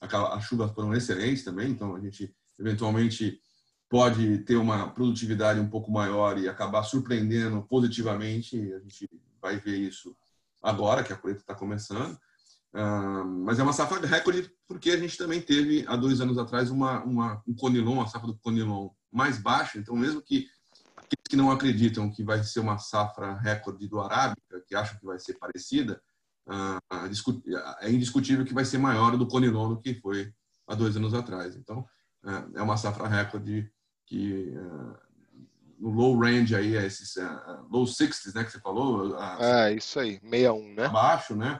[0.00, 3.40] as chuvas foram excelentes também, então a gente eventualmente
[3.88, 8.56] pode ter uma produtividade um pouco maior e acabar surpreendendo positivamente.
[8.72, 9.08] A gente
[9.40, 10.16] vai ver isso
[10.62, 12.18] agora que a colheita está começando.
[12.74, 16.36] Uh, mas é uma safra de recorde porque a gente também teve há dois anos
[16.38, 19.78] atrás uma, uma um conilon, a safra do conilon mais baixa.
[19.78, 20.48] Então, mesmo que
[21.28, 25.18] que não acreditam que vai ser uma safra recorde do arábica, que acham que vai
[25.18, 26.00] ser parecida,
[26.48, 26.96] uh,
[27.80, 30.32] é indiscutível que vai ser maior do conilon do que foi
[30.66, 31.56] há dois anos atrás.
[31.56, 31.80] Então,
[32.24, 33.70] uh, é uma safra recorde
[34.06, 34.52] que
[35.78, 37.14] no low range aí, é esses
[37.70, 39.18] low 60s, né, que você falou.
[39.40, 40.86] É, isso aí, 61, né?
[40.86, 41.58] Abaixo, né?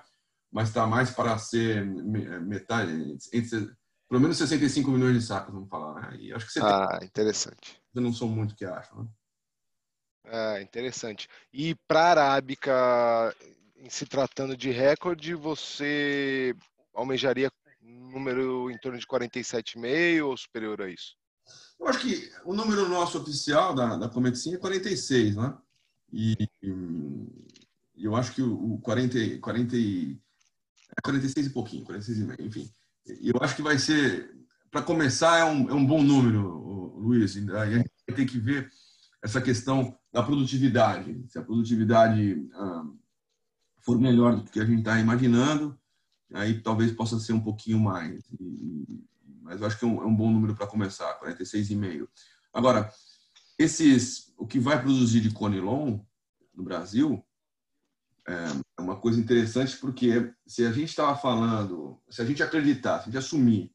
[0.54, 3.72] mas está mais para ser metade, entre,
[4.08, 6.00] pelo menos 65 milhões de sacos, vamos falar.
[6.00, 6.18] Né?
[6.20, 7.82] E acho que você ah, interessante.
[7.92, 8.96] Eu não sou muito que acho.
[8.96, 9.08] Né?
[10.26, 11.28] Ah, interessante.
[11.52, 13.36] E para a Arábica,
[13.76, 16.54] em se tratando de recorde, você
[16.94, 17.50] almejaria
[17.82, 21.16] um número em torno de 47,5 ou superior a isso?
[21.78, 25.54] Eu acho que o número nosso oficial da, da Cometicin é 46, né?
[26.12, 29.76] E, e eu acho que o, o 40, 40
[31.02, 32.70] 46 e pouquinho, 46 e meio, enfim.
[33.20, 34.34] Eu acho que vai ser,
[34.70, 37.36] para começar, é um, é um bom número, Luiz.
[37.36, 38.70] Aí a gente vai ter que ver
[39.22, 41.24] essa questão da produtividade.
[41.28, 42.86] Se a produtividade ah,
[43.80, 45.76] for melhor do que a gente está imaginando,
[46.32, 48.24] aí talvez possa ser um pouquinho mais.
[48.40, 49.04] E,
[49.42, 52.06] mas eu acho que é um, é um bom número para começar, 46,5.
[52.52, 52.88] Agora,
[53.58, 55.98] esses, o que vai produzir de Conilon
[56.54, 57.20] no Brasil
[58.28, 63.02] é uma coisa interessante porque se a gente estava falando, se a gente acreditar, se
[63.02, 63.74] a gente assumir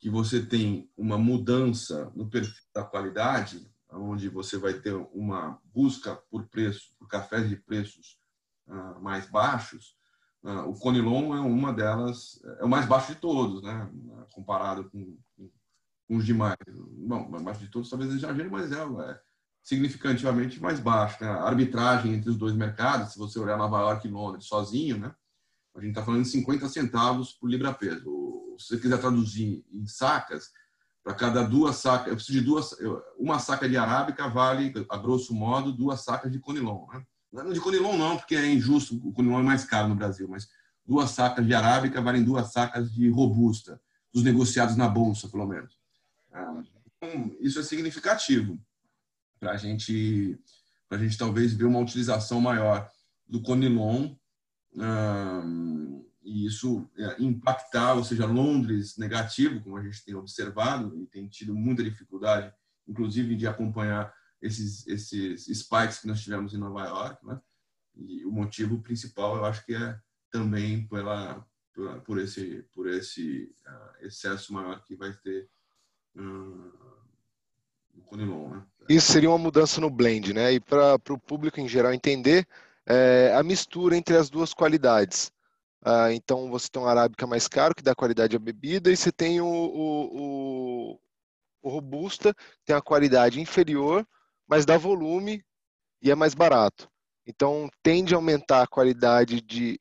[0.00, 6.16] que você tem uma mudança no perfil da qualidade, onde você vai ter uma busca
[6.30, 8.18] por preço, por cafés de preços
[8.66, 9.96] uh, mais baixos,
[10.42, 13.90] uh, o Conilon é uma delas, é o mais baixo de todos, né?
[14.32, 16.56] comparado com, com, os demais.
[16.68, 19.20] Bom, mais baixo de todos talvez exagere, mas é, é
[19.62, 21.22] significativamente mais baixo.
[21.22, 21.28] Né?
[21.28, 25.14] A arbitragem entre os dois mercados, se você olhar Nova York e Londres sozinho, né?
[25.74, 28.56] a gente está falando de 50 centavos por libra-peso.
[28.58, 30.50] Se você quiser traduzir em sacas,
[31.06, 32.74] para cada duas sacas, eu preciso de duas,
[33.16, 36.84] uma saca de arábica vale, a grosso modo, duas sacas de conilon.
[37.32, 37.44] Né?
[37.52, 40.48] De conilon não, porque é injusto, o conilon é mais caro no Brasil, mas
[40.84, 43.80] duas sacas de arábica valem duas sacas de robusta,
[44.12, 45.78] dos negociados na bolsa, pelo menos.
[46.32, 46.60] Ah,
[46.96, 48.58] então, isso é significativo
[49.38, 50.36] para a gente,
[50.90, 52.90] a gente talvez ver uma utilização maior
[53.28, 54.12] do Conilon
[54.74, 55.85] um,
[56.26, 61.28] e isso é, impactar, ou seja, Londres negativo, como a gente tem observado e tem
[61.28, 62.52] tido muita dificuldade,
[62.86, 64.12] inclusive de acompanhar
[64.42, 67.40] esses, esses spikes que nós tivemos em Nova York, né?
[67.94, 69.98] E o motivo principal, eu acho que é
[70.30, 75.48] também pela por, por esse por esse uh, excesso maior que vai ter
[76.16, 76.72] uh,
[77.94, 78.66] no Conilon, né?
[78.88, 80.52] Isso seria uma mudança no blend, né?
[80.52, 82.46] E para o público em geral entender
[82.84, 85.32] é, a mistura entre as duas qualidades.
[85.82, 89.12] Ah, então você tem um arábica mais caro que dá qualidade à bebida e você
[89.12, 91.00] tem o, o, o,
[91.62, 94.06] o robusta que tem a qualidade inferior,
[94.48, 95.44] mas dá volume
[96.02, 96.88] e é mais barato.
[97.26, 99.78] Então tende a aumentar a qualidade de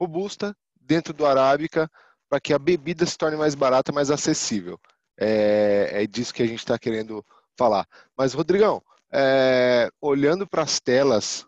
[0.00, 1.90] robusta dentro do arábica
[2.28, 4.80] para que a bebida se torne mais barata, mais acessível.
[5.18, 7.24] É, é disso que a gente está querendo
[7.56, 7.86] falar.
[8.16, 8.82] Mas, Rodrigão,
[9.12, 11.46] é, olhando para as telas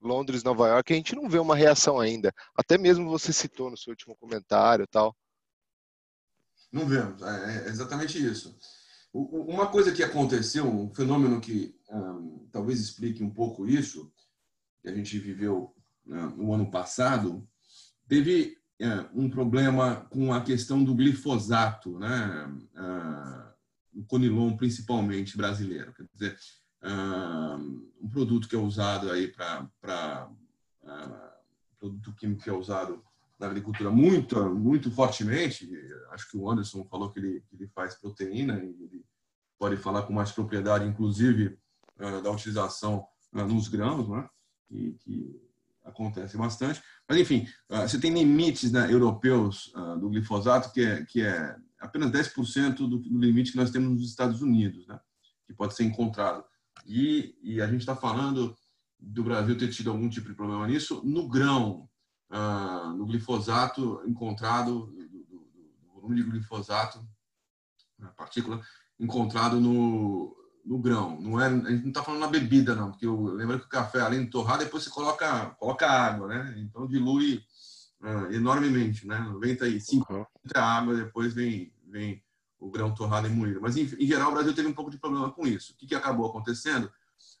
[0.00, 2.32] Londres, Nova York, a gente não vê uma reação ainda.
[2.56, 5.16] Até mesmo você citou no seu último comentário tal.
[6.70, 8.56] Não vemos, é, é exatamente isso.
[9.12, 11.74] Uma coisa que aconteceu, um fenômeno que
[12.52, 14.12] talvez explique um pouco isso,
[14.82, 17.48] que a gente viveu né, no ano passado,
[18.06, 22.46] teve é, um problema com a questão do glifosato, né?
[22.74, 25.94] Uh, o conilon principalmente brasileiro.
[25.94, 26.38] Quer dizer,
[26.82, 30.28] um produto que é usado aí para
[31.78, 33.02] produto químico que é usado
[33.38, 35.70] na agricultura muito muito fortemente.
[36.10, 39.04] Acho que o Anderson falou que ele, que ele faz proteína e ele
[39.58, 41.58] pode falar com mais propriedade, inclusive
[42.22, 44.28] da utilização nos grãos, né?
[44.68, 45.42] que, que
[45.84, 46.82] acontece bastante.
[47.08, 52.74] Mas enfim, você tem limites né, europeus do glifosato que é, que é apenas 10%
[52.76, 54.98] do, do limite que nós temos nos Estados Unidos, né?
[55.46, 56.44] que pode ser encontrado.
[56.86, 58.56] E, e a gente está falando
[58.98, 61.88] do Brasil ter tido algum tipo de problema nisso no grão,
[62.30, 67.06] ah, no glifosato encontrado, do, do, do, volume de glifosato,
[68.00, 68.60] a partícula
[68.98, 71.20] encontrado no, no grão.
[71.20, 73.68] Não é, a gente não está falando na bebida, não, porque eu lembro que o
[73.68, 76.54] café, além de torrar, depois você coloca, coloca água, né?
[76.58, 77.42] Então dilui
[78.00, 79.18] uh, enormemente, né?
[79.18, 80.24] 95 uhum.
[80.54, 82.22] é água, depois vem, vem
[82.58, 83.60] o grão torrado e moído.
[83.60, 85.72] Mas, em, em, geral, o Brasil teve um pouco de problema com isso.
[85.72, 86.90] O que, que acabou acontecendo?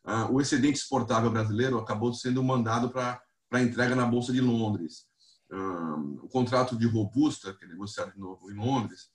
[0.04, 3.20] Uh, o excedente exportável brasileiro acabou sendo mandado para
[3.60, 5.06] entrega na Bolsa de Londres.
[5.50, 9.10] Uh, o contrato de robusta, que é negociado de novo em Londres,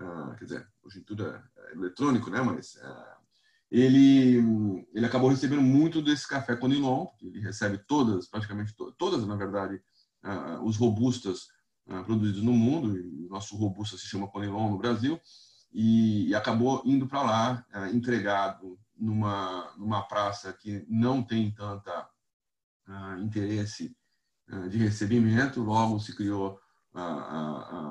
[0.00, 2.40] uh, quer dizer, hoje tudo é, é eletrônico, né?
[2.40, 2.76] Mas
[3.70, 9.34] ele, ele acabou recebendo muito desse café Conilon, ele recebe todas, praticamente to todas, na
[9.34, 9.80] verdade,
[10.62, 11.48] os robustas
[12.04, 15.20] produzidos no mundo, e nosso robusta se chama Conilon no Brasil,
[15.72, 22.08] e, e acabou indo para lá, entregado numa, numa praça que não tem tanta
[22.88, 23.96] uh, interesse
[24.68, 26.60] de recebimento, logo se criou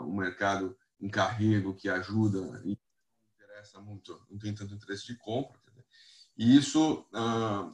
[0.05, 2.77] um mercado em carrego que ajuda e
[3.35, 5.59] interessa muito, não tem tanto interesse de compra.
[6.37, 7.05] E isso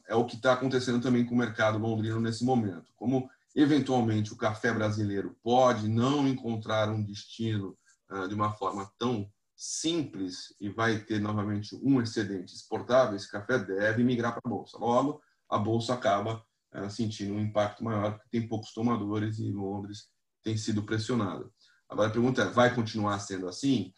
[0.07, 2.91] é o que está acontecendo também com o mercado londrino nesse momento.
[2.95, 7.77] Como eventualmente o café brasileiro pode não encontrar um destino
[8.29, 14.03] de uma forma tão simples e vai ter novamente um excedente exportável, esse café deve
[14.03, 14.77] migrar para a bolsa.
[14.77, 20.09] Logo, a bolsa acaba uh, sentindo um impacto maior, porque tem poucos tomadores e Londres
[20.43, 21.51] tem sido pressionado.
[21.89, 23.91] Agora a pergunta é: vai continuar sendo assim?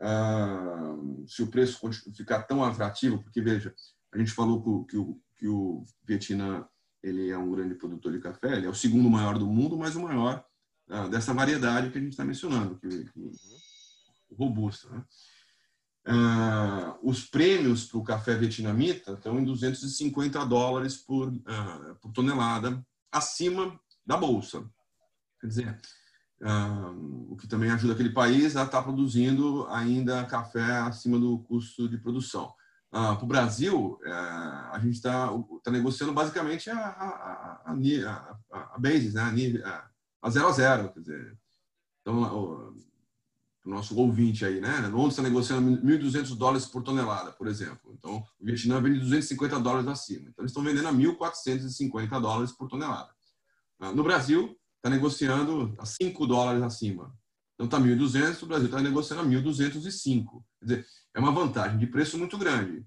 [0.00, 1.78] Uh, se o preço
[2.14, 3.72] ficar tão atrativo, porque veja,
[4.12, 6.66] a gente falou que o, que o Vietnã
[7.08, 9.94] ele é um grande produtor de café, ele é o segundo maior do mundo, mas
[9.94, 10.44] o maior
[10.88, 13.32] uh, dessa variedade que a gente está mencionando, que, que
[14.34, 14.88] robusta.
[14.90, 15.04] Né?
[16.08, 22.84] Uh, os prêmios para o café vietnamita estão em 250 dólares por, uh, por tonelada,
[23.12, 24.68] acima da bolsa.
[25.40, 25.80] Quer dizer,
[27.28, 31.88] o que também ajuda aquele país a estar tá produzindo ainda café acima do custo
[31.88, 32.52] de produção.
[32.90, 35.28] Para o Brasil, eh, a gente está
[35.62, 37.08] tá negociando basicamente a, a,
[37.66, 39.22] a, a, a basis, né?
[40.22, 40.92] a, zero a zero.
[40.92, 41.38] Quer dizer,
[42.00, 42.22] então,
[43.66, 44.86] o nosso ouvinte aí, né?
[44.86, 47.92] Londres está negociando 1.200 dólares por tonelada, por exemplo.
[47.98, 50.28] Então, o Vietnã vende 250 dólares acima.
[50.28, 53.10] Então, eles estão vendendo a 1.450 dólares por tonelada.
[53.80, 57.12] Ah, no Brasil, está negociando a 5 dólares acima.
[57.54, 60.44] Então, está 1.200, o Brasil está negociando a 1.205.
[60.60, 62.86] Quer dizer, é uma vantagem de preço muito grande.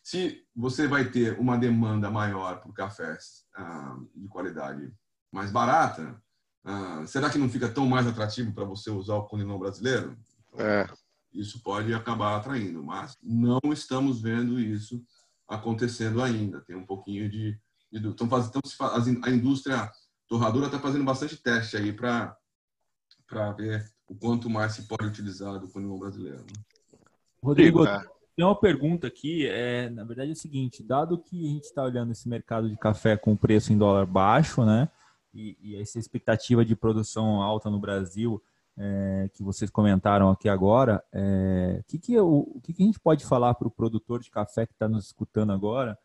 [0.00, 4.92] Se você vai ter uma demanda maior por cafés ah, de qualidade
[5.32, 6.22] mais barata,
[6.62, 10.16] ah, será que não fica tão mais atrativo para você usar o conilon brasileiro?
[10.56, 10.88] É.
[11.32, 15.04] Isso pode acabar atraindo, mas não estamos vendo isso
[15.48, 16.60] acontecendo ainda.
[16.60, 17.58] Tem um pouquinho de.
[17.90, 18.28] de estão
[18.78, 19.90] fazendo, a indústria
[20.28, 22.38] torradora está fazendo bastante teste aí para
[23.56, 26.44] ver o quanto mais se pode utilizar do conilon brasileiro.
[26.44, 26.73] Né?
[27.44, 28.02] Rodrigo, é.
[28.36, 29.46] tem uma pergunta aqui.
[29.46, 32.76] É, na verdade é o seguinte: dado que a gente está olhando esse mercado de
[32.76, 34.88] café com preço em dólar baixo, né?
[35.34, 38.42] e, e essa expectativa de produção alta no Brasil
[38.78, 43.00] é, que vocês comentaram aqui agora, é, que que o, o que, que a gente
[43.00, 45.98] pode falar para o produtor de café que está nos escutando agora,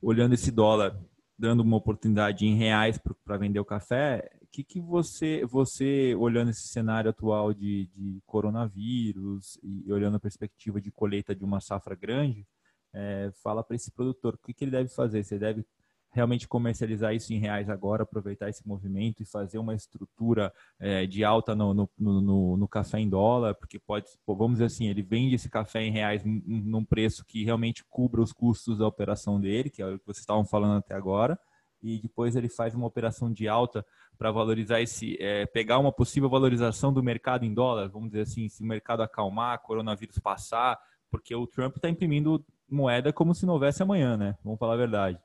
[0.00, 0.98] olhando esse dólar,
[1.38, 6.50] dando uma oportunidade em reais para vender o café, o que, que você, você, olhando
[6.50, 11.94] esse cenário atual de, de coronavírus e olhando a perspectiva de colheita de uma safra
[11.96, 12.46] grande,
[12.92, 15.24] é, fala para esse produtor o que, que ele deve fazer?
[15.24, 15.66] Você deve
[16.14, 21.24] realmente comercializar isso em reais agora, aproveitar esse movimento e fazer uma estrutura é, de
[21.24, 25.34] alta no, no, no, no, café em dólar, porque pode, vamos dizer assim, ele vende
[25.34, 29.82] esse café em reais num preço que realmente cubra os custos da operação dele, que
[29.82, 31.36] é o que vocês estavam falando até agora,
[31.82, 33.84] e depois ele faz uma operação de alta
[34.16, 38.48] para valorizar esse, é, pegar uma possível valorização do mercado em dólar, vamos dizer assim,
[38.48, 40.78] se o mercado acalmar, coronavírus passar,
[41.10, 44.36] porque o Trump está imprimindo moeda como se não houvesse amanhã, né?
[44.42, 45.18] Vamos falar a verdade.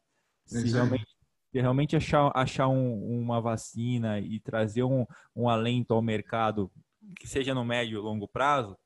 [0.50, 1.08] Se realmente,
[1.52, 6.72] se realmente achar, achar um, uma vacina e trazer um, um alento ao mercado,
[7.20, 8.78] que seja no médio e longo prazo,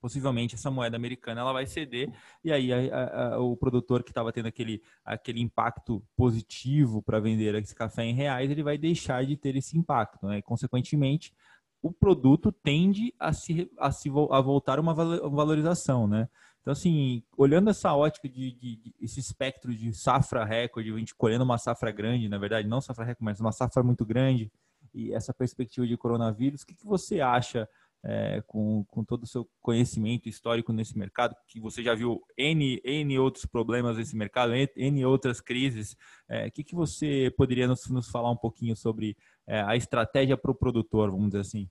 [0.00, 2.10] possivelmente essa moeda americana ela vai ceder.
[2.42, 7.54] E aí a, a, o produtor que estava tendo aquele, aquele impacto positivo para vender
[7.56, 10.38] esse café em reais ele vai deixar de ter esse impacto né?
[10.38, 11.32] e consequentemente
[11.80, 16.28] o produto tende a se, a se a voltar uma valorização né
[16.60, 21.14] então, assim, olhando essa ótica de, de, de, esse espectro de safra recorde, a gente
[21.14, 24.52] colhendo uma safra grande, na verdade, não safra recorde, mas uma safra muito grande,
[24.94, 27.68] e essa perspectiva de coronavírus, o que, que você acha,
[28.04, 32.80] é, com, com todo o seu conhecimento histórico nesse mercado, que você já viu N,
[32.84, 35.96] N outros problemas nesse mercado, N outras crises,
[36.28, 40.36] é, o que, que você poderia nos, nos falar um pouquinho sobre é, a estratégia
[40.36, 41.68] para o produtor, vamos dizer assim?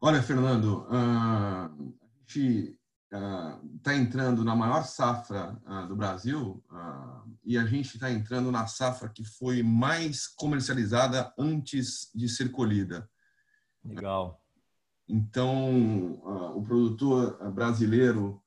[0.00, 1.70] Olha, Fernando, uh, a
[2.20, 2.78] gente
[3.76, 5.58] está entrando na maior safra
[5.88, 6.62] do Brasil
[7.44, 13.08] e a gente está entrando na safra que foi mais comercializada antes de ser colhida.
[13.84, 14.42] Legal.
[15.08, 16.20] Então,
[16.56, 18.42] o produtor brasileiro,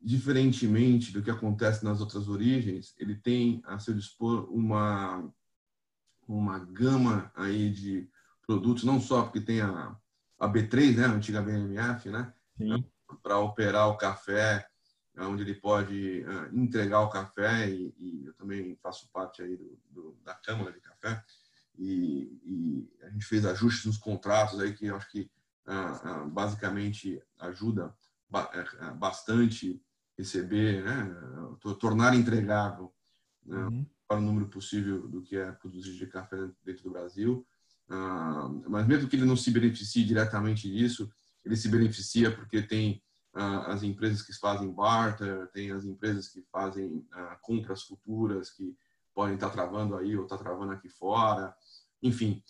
[0.00, 5.30] diferentemente do que acontece nas outras origens, ele tem a seu dispor uma
[6.26, 8.08] uma gama aí de
[8.46, 9.96] produtos, não só porque tem a,
[10.38, 12.32] a B3, né, a antiga BMF, né,
[13.22, 14.66] para operar o café,
[15.18, 19.78] onde ele pode uh, entregar o café e, e, eu também faço parte aí do,
[19.90, 21.22] do, da Câmara de Café
[21.78, 25.30] e, e, a gente fez ajustes nos contratos aí que eu acho que
[25.66, 27.94] uh, uh, basicamente ajuda
[28.96, 29.82] bastante
[30.16, 31.14] receber, né,
[31.78, 32.90] tornar entregável
[33.44, 33.86] né, uhum.
[34.08, 37.46] para o número possível do que é produzido de café dentro do Brasil.
[38.66, 41.12] mas mesmo que ele não se beneficie diretamente disso,
[41.44, 43.02] ele se beneficia porque tem
[43.34, 47.06] as empresas que fazem barter, tem as empresas que fazem
[47.40, 48.76] compras futuras que
[49.14, 51.54] podem estar travando aí ou estar tá travando aqui fora.
[52.02, 52.42] Enfim,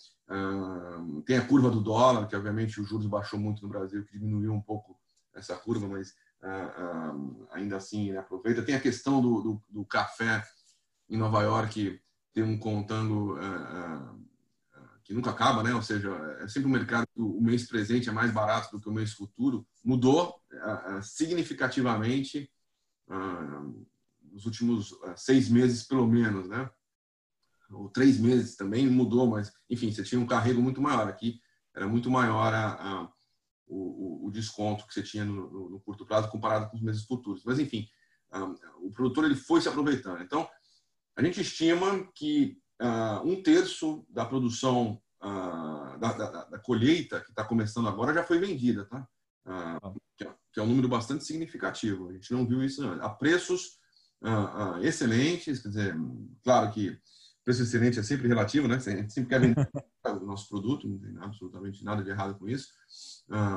[1.25, 4.53] tem a curva do dólar, que obviamente os juros baixou muito no Brasil, que diminuiu
[4.53, 4.99] um pouco
[5.33, 6.13] essa curva, mas
[7.51, 8.63] ainda assim né, aproveita.
[8.63, 10.43] Tem a questão do, do, do, café
[11.09, 11.99] em Nova York,
[12.33, 13.37] tem um contango
[15.03, 15.73] que nunca acaba, né?
[15.73, 18.89] Ou seja, é sempre um mercado que o mês presente é mais barato do que
[18.89, 19.67] o mês futuro.
[19.83, 22.49] Mudou uh, significativamente
[23.09, 23.87] uh,
[24.31, 26.69] nos últimos seis meses, pelo menos, né?
[27.69, 31.41] Ou três meses também mudou, mas enfim, você tinha um carrego muito maior aqui.
[31.75, 33.11] Era muito maior a, a
[33.67, 37.03] o, o, desconto que você tinha no, no, no, curto prazo comparado com os meses
[37.05, 37.43] futuros.
[37.43, 37.87] Mas enfim,
[38.81, 40.21] o produtor ele foi se aproveitando.
[40.21, 40.47] Então,
[41.15, 42.61] a gente estima que
[43.23, 48.39] um terço da produção uh, da, da, da, colheita que está começando agora já foi
[48.39, 49.07] vendida, tá?
[49.45, 52.09] Uh, que, é, que, é, um número bastante significativo.
[52.09, 53.81] A gente não viu isso a preços
[54.81, 55.95] excelentes, quer dizer,
[56.45, 56.97] claro que
[57.43, 58.75] preço excelente é sempre relativo, né?
[58.75, 59.69] A gente sempre quer vender
[60.07, 62.69] o nosso produto, não tem absolutamente nada de errado com isso,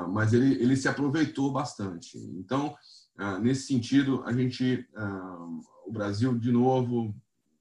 [0.08, 2.18] mas ele, ele se aproveitou bastante.
[2.18, 2.74] Então,
[3.40, 4.84] nesse sentido, a gente,
[5.86, 7.14] o Brasil, de novo,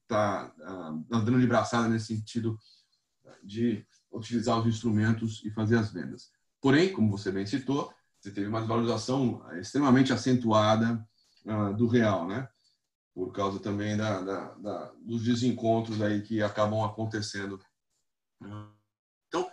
[0.06, 0.53] está
[1.12, 2.58] andando de braçada nesse sentido
[3.43, 6.32] de utilizar os instrumentos e fazer as vendas.
[6.62, 11.06] Porém, como você bem citou, você teve uma valorização extremamente acentuada
[11.45, 12.47] uh, do real, né?
[13.14, 17.60] Por causa também da, da, da, dos desencontros aí que acabam acontecendo.
[19.28, 19.43] Então,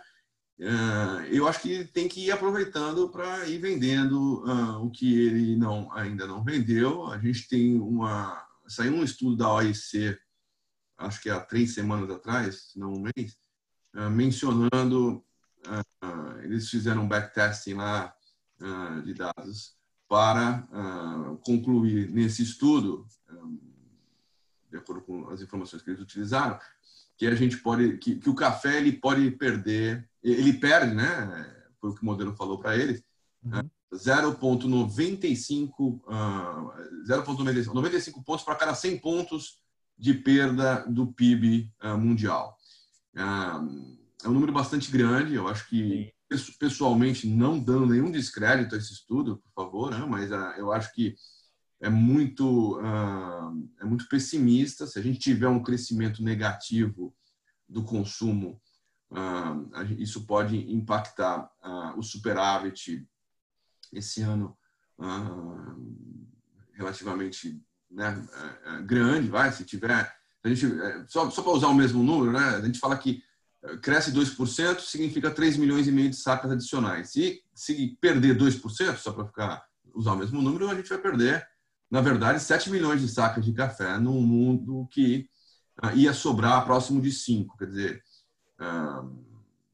[0.59, 4.43] uh, eu acho que tem que ir aproveitando para ir vendendo
[4.81, 7.07] o que ele não ainda não vendeu.
[7.07, 10.17] A gente tem uma saiu um estudo da OIC
[11.03, 13.37] acho que há três semanas atrás, se não um mês,
[13.95, 15.23] uh, mencionando,
[15.67, 18.13] uh, eles fizeram um backtesting lá
[18.61, 19.75] uh, de dados
[20.07, 20.67] para
[21.43, 23.59] concluir nesse estudo, um,
[24.69, 26.59] de acordo com as informações que eles utilizaram,
[27.17, 31.65] que a gente pode, que, que o café ele pode perder, ele perde, né?
[31.81, 33.03] Foi o que o modelo falou para eles.
[33.43, 33.67] Uhum.
[33.93, 36.03] 0,95 uh,
[37.07, 39.62] 0,95 pontos para cada 100 pontos
[40.03, 42.57] de perda do PIB ah, mundial.
[43.15, 46.13] Uh, é um número bastante grande, eu acho que,
[46.59, 50.05] pessoalmente, não dando nenhum descrédito a esse estudo, por favor, né?
[50.05, 51.15] mas uh, eu acho que
[51.79, 52.79] é muito,
[53.81, 54.87] é muito pessimista.
[54.87, 57.13] Se a gente tiver um crescimento negativo
[57.67, 58.61] do consumo,
[59.97, 61.51] isso pode impactar
[61.97, 63.05] o superávit
[63.91, 64.57] esse ano
[66.71, 67.61] relativamente
[67.93, 68.21] né,
[68.65, 70.11] é, é, grande, vai, se tiver.
[70.43, 73.23] A gente, é, só só para usar o mesmo número, né, a gente fala que
[73.81, 77.11] cresce 2%, significa 3 milhões e meio de sacas adicionais.
[77.11, 81.47] Se, se perder 2%, só para ficar usar o mesmo número, a gente vai perder,
[81.89, 85.29] na verdade, 7 milhões de sacas de café num mundo que
[85.83, 87.57] uh, ia sobrar próximo de 5.
[87.57, 88.03] Quer dizer,
[88.59, 89.23] uh,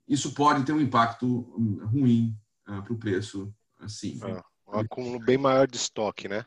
[0.08, 1.26] isso pode ter um impacto
[1.58, 4.20] hum, ruim uh, para o preço, assim.
[4.24, 6.46] É, um acúmulo bem maior de estoque, né?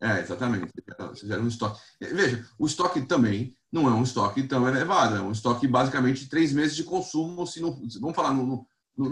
[0.00, 0.72] É, exatamente.
[0.98, 1.80] Você gera um estoque.
[2.00, 6.28] Veja, o estoque também não é um estoque tão elevado, é um estoque basicamente de
[6.28, 7.46] três meses de consumo.
[7.46, 8.66] Se não, vamos falar, não,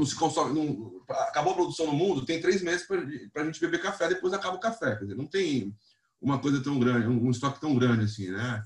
[0.05, 0.61] se consome,
[1.09, 4.57] acabou a produção no mundo, tem três meses para a gente beber café, depois acaba
[4.57, 4.97] o café.
[4.97, 5.75] Quer dizer, não tem
[6.21, 8.65] uma coisa tão grande, um, um estoque tão grande assim, né?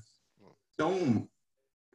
[0.73, 1.27] Então,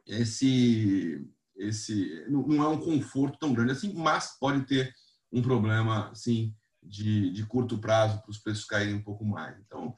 [0.05, 1.25] esse,
[1.55, 4.93] esse não é um conforto tão grande assim, mas pode ter
[5.31, 9.59] um problema, sim, de, de curto prazo para os preços caírem um pouco mais.
[9.59, 9.95] Então,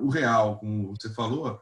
[0.00, 1.60] o real, como você falou,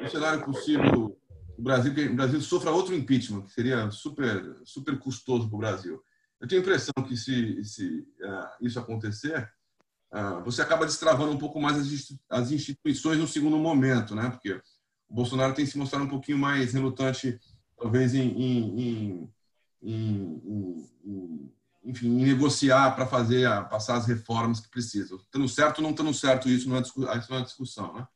[0.00, 1.18] no cenário possível,
[1.58, 6.02] o Brasil, o Brasil sofra outro impeachment, que seria super, super custoso para o Brasil.
[6.40, 9.48] eu tenho a impressão que se, se uh, isso acontecer,
[10.12, 14.30] uh, você acaba destravando um pouco mais as, as instituições no segundo momento, né?
[14.30, 14.60] Porque
[15.08, 17.38] o Bolsonaro tem se mostrado um pouquinho mais relutante,
[17.78, 19.32] talvez, em, em, em,
[19.82, 21.52] em
[21.84, 25.18] enfim, negociar para fazer, passar as reformas que precisam.
[25.18, 28.06] Estando certo ou não estando certo, isso não é, isso não é discussão, né?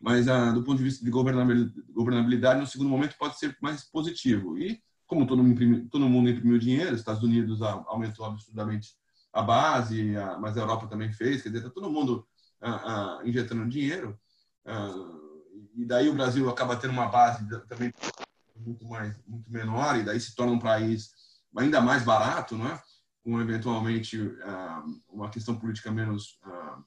[0.00, 4.58] Mas, ah, do ponto de vista de governabilidade, no segundo momento pode ser mais positivo.
[4.58, 8.94] E, como todo mundo imprimiu, todo mundo imprimiu dinheiro, Estados Unidos aumentou absurdamente
[9.32, 12.26] a base, mas a Europa também fez, quer dizer, está todo mundo
[12.60, 14.18] ah, ah, injetando dinheiro.
[15.74, 17.92] e daí o Brasil acaba tendo uma base também
[18.56, 21.10] muito mais muito menor e daí se torna um país
[21.56, 22.82] ainda mais barato, não é?
[23.26, 24.16] Com eventualmente
[25.08, 26.38] uma questão política menos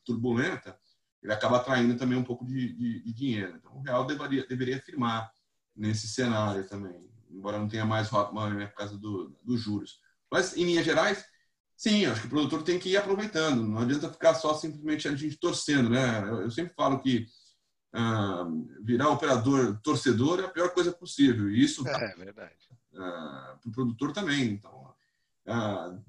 [0.05, 0.79] turbulenta,
[1.21, 3.57] ele acaba atraindo também um pouco de, de, de dinheiro.
[3.57, 5.29] Então, o real deveria, deveria firmar
[5.75, 9.99] nesse cenário também, embora não tenha mais hot money né, por causa do, dos juros.
[10.31, 11.25] Mas, em linhas gerais,
[11.75, 13.61] sim, acho que o produtor tem que ir aproveitando.
[13.61, 16.19] Não adianta ficar só simplesmente a gente torcendo, né?
[16.21, 17.25] Eu, eu sempre falo que
[17.91, 18.47] ah,
[18.81, 21.49] virar operador torcedor é a pior coisa possível.
[21.49, 22.69] E isso é verdade.
[22.95, 24.51] Ah, para o produtor também.
[24.51, 24.93] Então,
[25.45, 25.99] ah,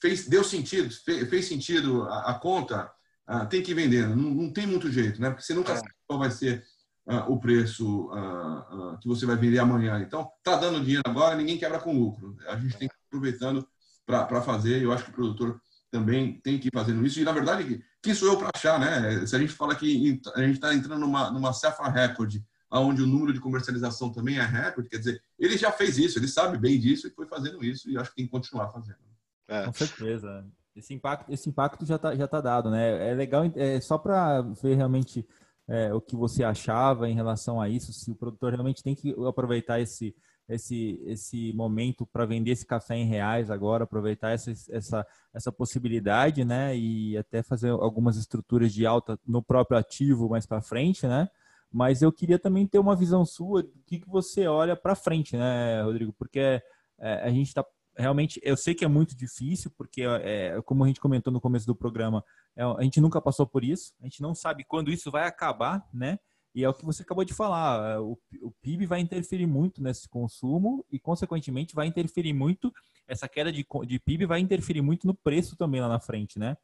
[0.00, 2.90] fez, deu sentido, fez, fez sentido a, a conta,
[3.26, 4.08] ah, tem que vender.
[4.08, 5.30] Não, não, tem muito jeito, né?
[5.30, 5.76] Porque você nunca é.
[5.76, 6.64] sabe qual vai ser
[7.06, 10.00] ah, o preço ah, que você vai vender amanhã.
[10.00, 12.36] Então, tá dando dinheiro agora, ninguém quebra com lucro.
[12.48, 13.66] A gente tem que ir aproveitando
[14.06, 14.82] para fazer.
[14.82, 17.20] Eu acho que o produtor também tem que ir fazendo isso.
[17.20, 19.24] E, na verdade, quem sou eu para achar, né?
[19.26, 23.06] Se a gente fala que a gente está entrando numa, numa cefra recorde, onde o
[23.06, 26.80] número de comercialização também é recorde, quer dizer, ele já fez isso, ele sabe bem
[26.80, 28.98] disso e foi fazendo isso, e acho que tem que continuar fazendo.
[29.52, 29.64] É.
[29.66, 30.46] Com certeza.
[30.74, 33.10] Esse impacto, esse impacto já está já tá dado, né?
[33.10, 35.26] É legal, é só para ver realmente
[35.68, 39.14] é, o que você achava em relação a isso, se o produtor realmente tem que
[39.26, 40.14] aproveitar esse,
[40.48, 46.44] esse, esse momento para vender esse café em reais agora, aproveitar essa, essa, essa possibilidade,
[46.44, 46.76] né?
[46.76, 51.28] E até fazer algumas estruturas de alta no próprio ativo mais para frente, né?
[51.70, 55.36] Mas eu queria também ter uma visão sua do que, que você olha para frente,
[55.36, 56.12] né, Rodrigo?
[56.12, 56.62] Porque
[56.98, 57.64] é, a gente está
[57.96, 61.66] realmente, eu sei que é muito difícil, porque, é, como a gente comentou no começo
[61.66, 62.24] do programa,
[62.56, 65.86] é, a gente nunca passou por isso, a gente não sabe quando isso vai acabar,
[65.92, 66.18] né?
[66.54, 69.82] E é o que você acabou de falar, é, o, o PIB vai interferir muito
[69.82, 72.72] nesse consumo e, consequentemente, vai interferir muito,
[73.08, 76.56] essa queda de, de PIB vai interferir muito no preço também lá na frente, né?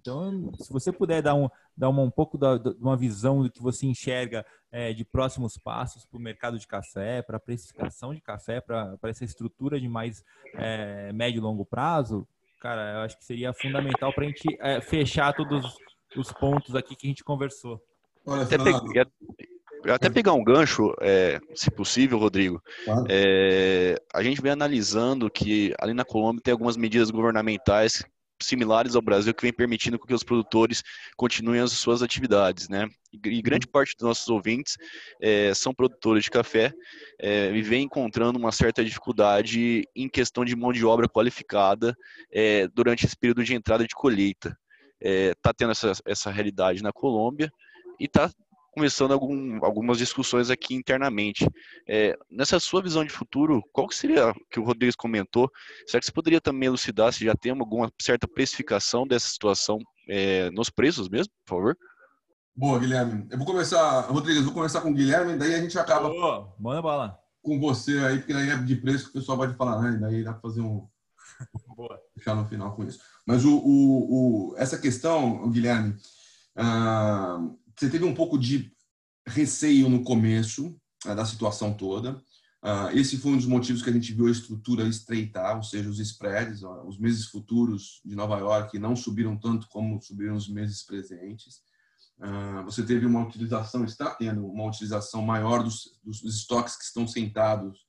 [0.00, 3.50] Então, se você puder dar um, dar uma, um pouco da, de uma visão do
[3.50, 8.14] que você enxerga é, de próximos passos para o mercado de café, para a precificação
[8.14, 10.24] de café, para essa estrutura de mais
[10.54, 12.26] é, médio e longo prazo,
[12.60, 15.76] cara, eu acho que seria fundamental para a gente é, fechar todos
[16.16, 17.82] os pontos aqui que a gente conversou.
[18.24, 19.90] Olha, até, pe...
[19.90, 22.62] até pegar um gancho, é, se possível, Rodrigo.
[22.84, 23.04] Claro.
[23.08, 28.04] É, a gente vem analisando que ali na Colômbia tem algumas medidas governamentais
[28.44, 30.82] similares ao Brasil que vem permitindo que os produtores
[31.16, 32.88] continuem as suas atividades, né?
[33.12, 33.72] E grande uhum.
[33.72, 34.76] parte dos nossos ouvintes
[35.20, 36.72] é, são produtores de café
[37.18, 41.96] é, e vem encontrando uma certa dificuldade em questão de mão de obra qualificada
[42.32, 44.56] é, durante esse período de entrada de colheita.
[45.00, 47.52] Está tendo essa, essa realidade na Colômbia
[48.00, 48.28] e está
[48.72, 51.46] começando algum, algumas discussões aqui internamente.
[51.86, 55.50] É, nessa sua visão de futuro, qual que seria que o Rodrigues comentou?
[55.86, 60.50] Será que você poderia também elucidar se já tem alguma certa precificação dessa situação é,
[60.50, 61.78] nos preços mesmo, por favor?
[62.54, 63.26] Boa, Guilherme.
[63.30, 66.08] Eu vou começar, Rodrigues, vou começar com o Guilherme, daí a gente acaba.
[66.08, 67.18] Boa, manda bala.
[67.40, 69.96] Com você aí, porque daí é de preço que o pessoal pode falar, né?
[69.96, 70.88] Daí dá para fazer um.
[71.76, 72.00] Boa.
[72.16, 72.98] Fechar no final com isso.
[73.24, 75.94] Mas o, o, o essa questão, Guilherme,
[76.56, 78.72] uh, você teve um pouco de
[79.24, 80.76] receio no começo
[81.06, 82.20] uh, da situação toda.
[82.60, 85.88] Uh, esse foi um dos motivos que a gente viu a estrutura estreitar, ou seja,
[85.88, 90.48] os spreads, uh, os meses futuros de Nova York não subiram tanto como subiram os
[90.48, 91.62] meses presentes.
[92.64, 97.86] você teve uma utilização, está tendo uma utilização maior dos, dos estoques que estão sentados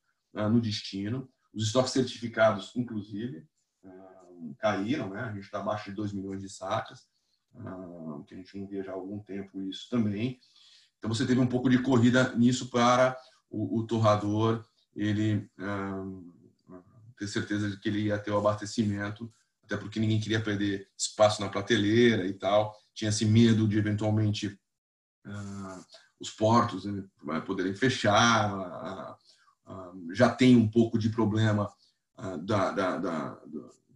[0.52, 1.28] no destino.
[1.52, 3.44] Os estoques certificados, inclusive,
[4.60, 5.22] caíram, né?
[5.22, 7.08] a gente está abaixo de 2 milhões de sacas.
[7.58, 10.40] Ah, que a gente não via já há algum tempo isso também.
[10.98, 13.18] Então você teve um pouco de corrida nisso para
[13.50, 16.06] o, o torrador ele ah,
[17.18, 19.32] ter certeza de que ele ia ter o abastecimento,
[19.64, 24.60] até porque ninguém queria perder espaço na prateleira e tal, tinha esse medo de eventualmente
[25.26, 25.84] ah,
[26.20, 27.04] os portos né,
[27.46, 29.18] poderem fechar,
[30.12, 31.72] já tem um pouco de problema
[32.42, 33.42] da, da, da,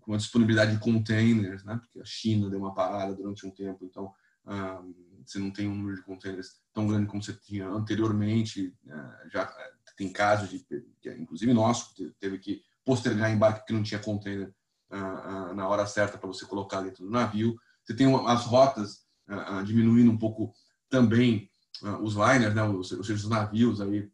[0.04, 1.80] com a disponibilidade de containers, né?
[1.82, 4.14] porque a China deu uma parada durante um tempo, então
[4.46, 4.84] ah,
[5.26, 8.76] você não tem um número de containers tão grande como você tinha anteriormente.
[8.90, 10.66] Ah, já eh, tem casos, de,
[11.18, 14.54] inclusive nosso, teve que postergar embarque porque não tinha container
[15.56, 17.56] na hora certa para você colocar dentro do navio.
[17.84, 19.06] Você tem as rotas
[19.66, 20.54] diminuindo um pouco
[20.90, 21.50] também
[22.02, 24.12] os liners, né, os, os navios aí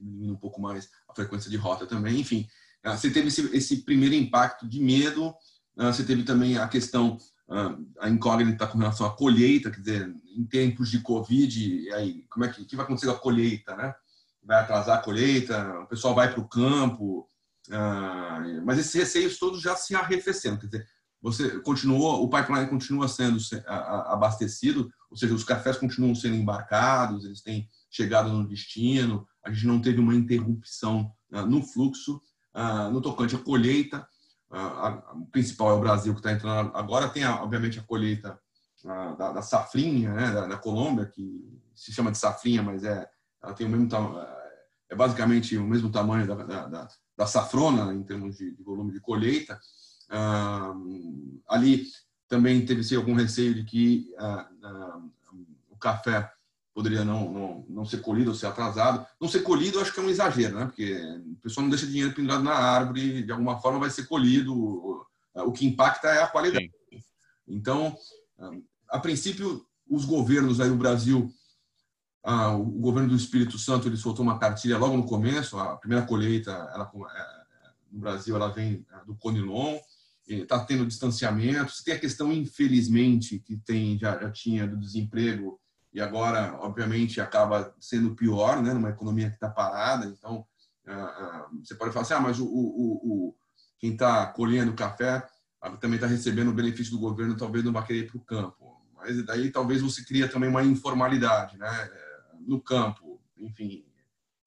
[0.00, 2.18] diminuindo um pouco mais a frequência de rota também.
[2.18, 2.48] Enfim,
[2.84, 5.34] você teve esse, esse primeiro impacto de medo.
[5.76, 7.18] Você teve também a questão
[7.98, 12.48] a incógnita com relação à colheita, quer dizer, em tempos de Covid, aí, como é
[12.48, 13.94] que, que vai acontecer com a colheita, né?
[14.44, 17.26] Vai atrasar a colheita, o pessoal vai para o campo,
[18.64, 20.86] mas esses receios todos já se arrefeceram, quer dizer,
[21.22, 27.40] você continuou, o pipeline continua sendo abastecido, ou seja, os cafés continuam sendo embarcados, eles
[27.40, 32.20] têm chegado no destino, a gente não teve uma interrupção no fluxo,
[32.54, 34.06] uh, no tocante à colheita,
[34.50, 37.08] a, o principal é o Brasil que está entrando agora.
[37.08, 38.38] Tem, obviamente, a colheita
[38.82, 43.06] da, da, safrinha, né, da, da, Colômbia, que se chama de safrinha, mas é,
[43.42, 43.88] ela tem o mesmo
[44.88, 46.34] é basicamente o mesmo tamanho da,
[46.66, 49.60] da, da safrona em termos de, de volume de colheita.
[50.08, 50.72] Ah,
[51.48, 51.84] ali
[52.28, 55.00] também teve algum receio de que ah, ah,
[55.68, 56.30] o café
[56.78, 59.04] poderia não, não, não ser colhido ou ser atrasado.
[59.20, 60.66] Não ser colhido, acho que é um exagero, né?
[60.66, 64.54] Porque o pessoal não deixa dinheiro pendurado na árvore, de alguma forma vai ser colhido.
[65.34, 66.70] O que impacta é a qualidade.
[66.88, 67.02] Sim.
[67.48, 67.96] Então,
[68.88, 71.28] a princípio, os governos aí no Brasil,
[72.24, 76.52] o governo do Espírito Santo, ele soltou uma cartilha logo no começo, a primeira colheita
[76.52, 79.80] ela, é, no Brasil, ela vem é, do Conilon,
[80.28, 81.72] está tendo distanciamento.
[81.84, 85.58] Tem a questão, infelizmente, que tem já, já tinha do desemprego
[85.92, 90.06] e agora, obviamente, acaba sendo pior, né, numa economia que está parada.
[90.06, 90.46] Então,
[90.86, 93.36] uh, uh, você pode falar assim, ah, mas o, o, o
[93.78, 95.26] quem está colhendo café
[95.64, 98.24] uh, também está recebendo o benefício do governo, talvez não vá querer ir para o
[98.24, 98.76] campo.
[98.94, 101.90] Mas daí talvez você cria também uma informalidade, né,
[102.40, 103.20] no campo.
[103.36, 103.84] Enfim,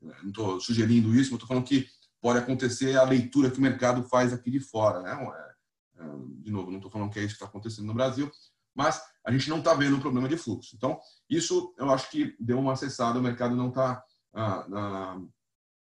[0.01, 1.87] não estou sugerindo isso, mas estou falando que
[2.21, 5.11] pode acontecer a leitura que o mercado faz aqui de fora, né?
[5.11, 6.05] É, é,
[6.43, 8.31] de novo, não estou falando que é isso que está acontecendo no Brasil,
[8.75, 10.75] mas a gente não está vendo um problema de fluxo.
[10.75, 10.99] Então,
[11.29, 14.03] isso eu acho que deu uma acessada, o mercado não está
[14.33, 15.21] ah, ah,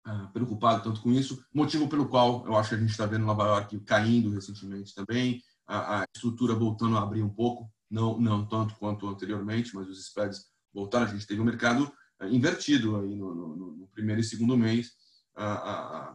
[0.05, 3.25] ah, preocupado tanto com isso, motivo pelo qual eu acho que a gente está vendo
[3.25, 8.45] Nova York caindo recentemente também, a, a, estrutura voltando a abrir um pouco, não, não
[8.45, 13.15] tanto quanto anteriormente, mas os spreads voltaram, a gente teve um mercado ah, invertido aí
[13.15, 14.91] no, no, no primeiro e segundo mês,
[15.35, 16.13] ah,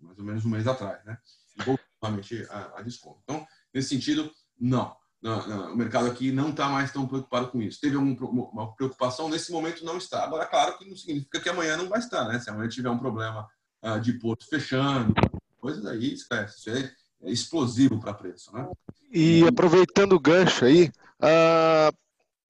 [0.00, 1.18] mais ou menos um mês atrás, né?
[1.56, 3.20] Voltou novamente a, a desconto.
[3.24, 7.80] Então, nesse sentido, não, o mercado aqui não está mais tão preocupado com isso.
[7.80, 10.24] Teve alguma preocupação, nesse momento não está.
[10.24, 12.38] Agora, claro que não significa que amanhã não vai estar, né?
[12.38, 13.46] Se amanhã tiver um problema
[13.82, 15.12] uh, de porto fechando,
[15.58, 16.58] coisas aí, esquece.
[16.58, 16.92] Isso é,
[17.24, 18.66] é explosivo para preço, né?
[19.12, 20.90] E aproveitando o gancho aí,
[21.20, 21.94] uh,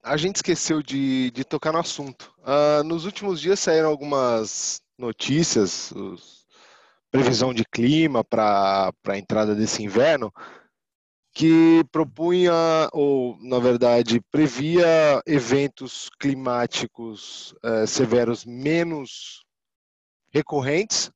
[0.01, 2.33] a gente esqueceu de, de tocar no assunto.
[2.39, 6.41] Uh, nos últimos dias saíram algumas notícias, os,
[7.11, 10.33] previsão de clima para a entrada desse inverno
[11.33, 12.53] que propunha,
[12.91, 19.43] ou na verdade previa eventos climáticos eh, severos menos
[20.29, 21.11] recorrentes,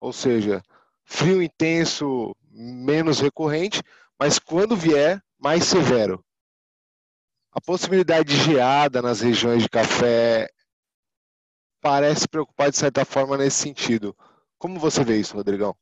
[0.00, 0.62] ou seja,
[1.04, 3.82] frio intenso menos recorrente,
[4.18, 6.24] mas quando vier, mais severo.
[7.52, 10.48] A possibilidade de geada nas regiões de café
[11.80, 14.16] parece preocupar de certa forma nesse sentido.
[14.58, 15.76] Como você vê isso, Rodrigão?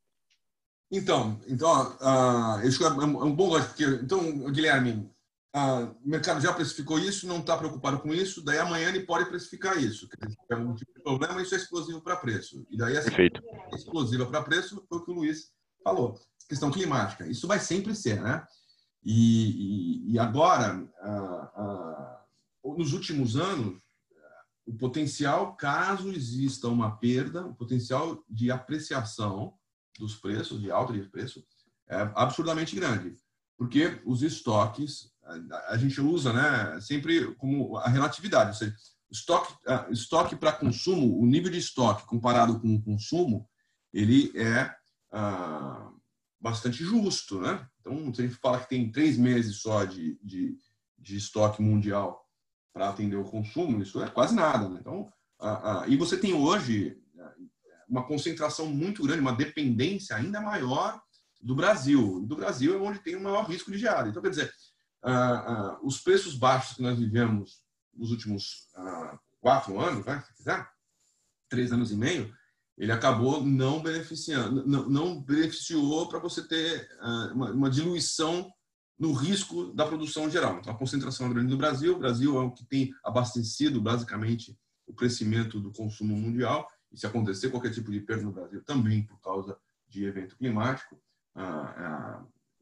[0.91, 5.11] Então, então uh, é um bom lógico, porque, então, Guilherme,
[5.55, 9.29] uh, o mercado já precificou isso, não está preocupado com isso, daí amanhã ele pode
[9.29, 10.09] precificar isso.
[10.09, 12.67] Se tiver algum tipo de problema, isso é explosivo para preço.
[12.71, 13.43] E daí essa Perfeito.
[13.75, 15.51] explosiva para preço foi o que o Luiz
[15.85, 16.19] falou.
[16.49, 17.27] Questão climática.
[17.27, 18.47] Isso vai sempre ser, né?
[19.05, 20.83] E, e, e agora,
[22.65, 23.83] uh, nos últimos anos,
[24.67, 29.55] o potencial, caso exista uma perda, o potencial de apreciação
[29.99, 31.45] dos preços, de alta de preço,
[31.89, 33.17] é absurdamente grande.
[33.57, 35.11] Porque os estoques,
[35.69, 38.77] a, gente usa né, sempre como a relatividade, ou seja,
[39.11, 39.53] estoque,
[39.91, 43.49] estoque para consumo, o nível de estoque comparado com o consumo,
[43.93, 44.73] ele é
[45.11, 45.91] ah,
[46.41, 47.41] bastante justo.
[47.41, 47.67] Né?
[47.81, 50.57] Então, se a gente fala que tem três meses só de, de,
[50.97, 52.25] de estoque mundial
[52.73, 54.69] para atender o consumo, isso é quase nada.
[54.69, 54.79] Né?
[54.81, 55.11] Então,
[55.41, 56.97] ah, ah, e você tem hoje
[57.89, 61.01] uma concentração muito grande, uma dependência ainda maior
[61.41, 62.25] do Brasil.
[62.27, 64.09] Do Brasil é onde tem o maior risco de geada.
[64.09, 64.53] Então, quer dizer,
[65.05, 67.63] uh, uh, os preços baixos que nós vivemos
[67.95, 70.69] nos últimos uh, quatro anos, se quiser,
[71.49, 72.33] três anos e meio,
[72.77, 76.89] ele acabou não beneficiando, não, não beneficiou para você ter
[77.33, 78.53] uma, uma, diluição
[78.97, 80.59] no risco da produção geral.
[80.59, 81.97] Então, a concentração é grande no Brasil.
[81.97, 87.07] O Brasil é o que tem abastecido, basicamente, o crescimento do consumo mundial e se
[87.07, 89.59] acontecer qualquer tipo de perda no Brasil, também por causa
[89.89, 91.01] de evento climático,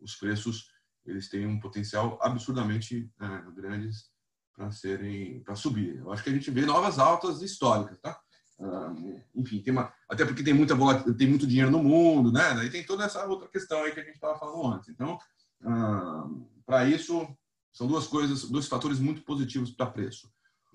[0.00, 0.70] os preços
[1.04, 3.10] eles têm um potencial absurdamente
[3.54, 4.10] grandes
[4.54, 5.98] para serem para subir.
[5.98, 8.18] Eu acho que a gente vê novas altas históricas, tá?
[8.58, 10.74] Uh, enfim, tem uma, até porque tem muita
[11.14, 12.54] tem muito dinheiro no mundo, né?
[12.54, 14.88] Daí tem toda essa outra questão aí que a gente estava falando antes.
[14.88, 15.18] Então,
[15.62, 17.28] uh, para isso
[17.70, 20.32] são duas coisas, dois fatores muito positivos para preço.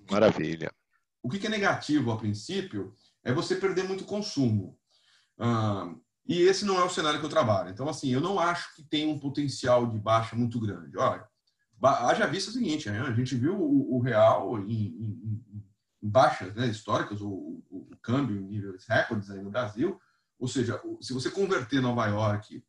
[0.10, 0.72] Maravilha.
[1.24, 2.94] O que é negativo a princípio
[3.24, 4.78] é você perder muito consumo.
[5.40, 7.70] Uh, e esse não é o cenário que eu trabalho.
[7.70, 10.98] Então, assim, eu não acho que tem um potencial de baixa muito grande.
[10.98, 11.28] Olha,
[11.84, 13.02] haja visto o seguinte, né?
[13.02, 15.44] a gente viu o, o real em, em,
[16.02, 20.00] em baixas né, históricas, o, o, o, câmbio em níveis recordes aí no Brasil,
[20.40, 22.64] ou seja, se você converter Nova York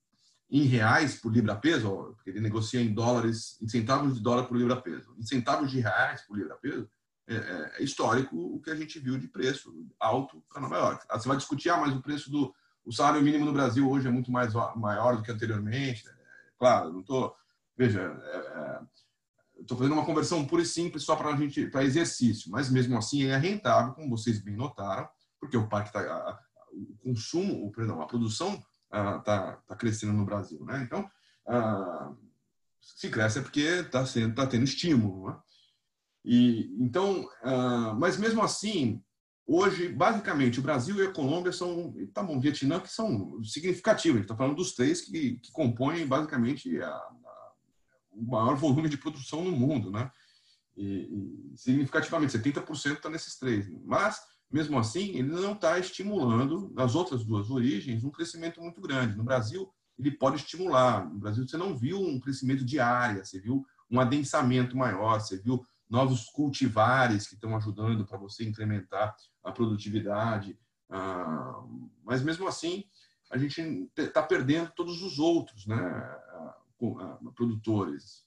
[0.50, 5.14] em reais por libra-peso, porque ele negocia em dólares, em centavos de dólar por libra-peso,
[5.18, 6.88] em centavos de reais por libra-peso,
[7.32, 11.06] é, é, é, histórico o que a gente viu de preço alto para Nova York.
[11.10, 12.54] Você vai discutir, ah, mas o preço do
[12.84, 16.06] o salário mínimo no Brasil hoje é muito mais maior do que anteriormente.
[16.08, 16.12] É,
[16.58, 17.34] claro, não estou.
[17.76, 18.80] Veja, é, é
[19.60, 22.96] estou fazendo uma conversão pura e simples só para a gente para exercício, mas mesmo
[22.98, 25.08] assim é rentável, como vocês bem notaram,
[25.38, 26.40] porque o parque tá,
[26.72, 28.54] o consumo, o perdão, a produção
[28.84, 30.82] está ah, tá crescendo no Brasil, né?
[30.82, 31.08] Então,
[31.46, 32.12] ah,
[32.80, 34.04] se cresce é porque está
[34.34, 35.36] tá tendo estímulo, né?
[36.24, 39.02] E então, ah, mas mesmo assim,
[39.46, 44.20] hoje basicamente o Brasil e a Colômbia são, tá bom, Vietnã que são significativos.
[44.20, 47.02] A está falando dos três que, que compõem basicamente a,
[48.12, 50.10] o maior volume de produção no mundo, né?
[50.76, 53.68] E, e significativamente, 70% está nesses três.
[53.84, 54.18] Mas,
[54.50, 59.16] mesmo assim, ele não está estimulando, nas outras duas origens, um crescimento muito grande.
[59.16, 61.08] No Brasil, ele pode estimular.
[61.08, 65.38] No Brasil, você não viu um crescimento de área, você viu um adensamento maior, você
[65.38, 69.14] viu novos cultivares que estão ajudando para você incrementar
[69.44, 70.58] a produtividade.
[70.88, 71.62] Ah,
[72.02, 72.84] mas, mesmo assim,
[73.30, 75.78] a gente está perdendo todos os outros, né?
[77.36, 78.24] produtores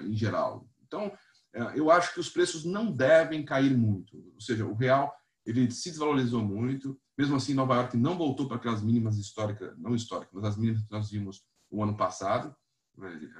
[0.00, 0.66] em geral.
[0.84, 1.12] Então,
[1.54, 4.16] é, eu acho que os preços não devem cair muito.
[4.34, 6.98] Ou seja, o real ele se desvalorizou muito.
[7.16, 10.82] Mesmo assim, Nova York não voltou para aquelas mínimas históricas, não históricas, mas as mínimas
[10.82, 12.56] que nós vimos o ano passado,
[12.96, 13.30] né, de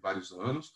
[0.00, 0.72] vários anos.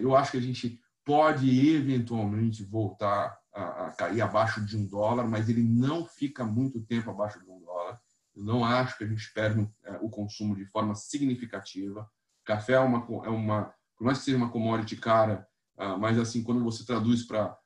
[0.00, 5.48] Eu acho que a gente pode eventualmente voltar a, cair abaixo de um dólar, mas
[5.48, 7.98] ele não fica muito tempo abaixo de um dólar.
[8.34, 12.10] Eu não acho que a gente perde é, o consumo de forma significativa.
[12.44, 15.46] Café é uma, é uma por mais que seja uma commodity cara,
[15.78, 17.58] uh, mas assim, quando você traduz para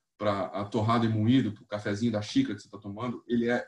[0.53, 3.67] a torrada e moído, para o cafezinho da xícara que você está tomando, ele é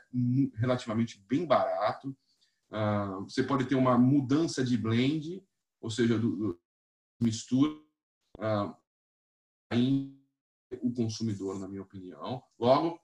[0.55, 2.15] relativamente bem barato.
[2.71, 5.43] Uh, você pode ter uma mudança de blend,
[5.81, 6.59] ou seja, do, do
[7.19, 7.73] mistura,
[8.39, 8.82] em
[10.81, 12.41] o consumidor, na minha opinião.
[12.59, 12.99] Logo,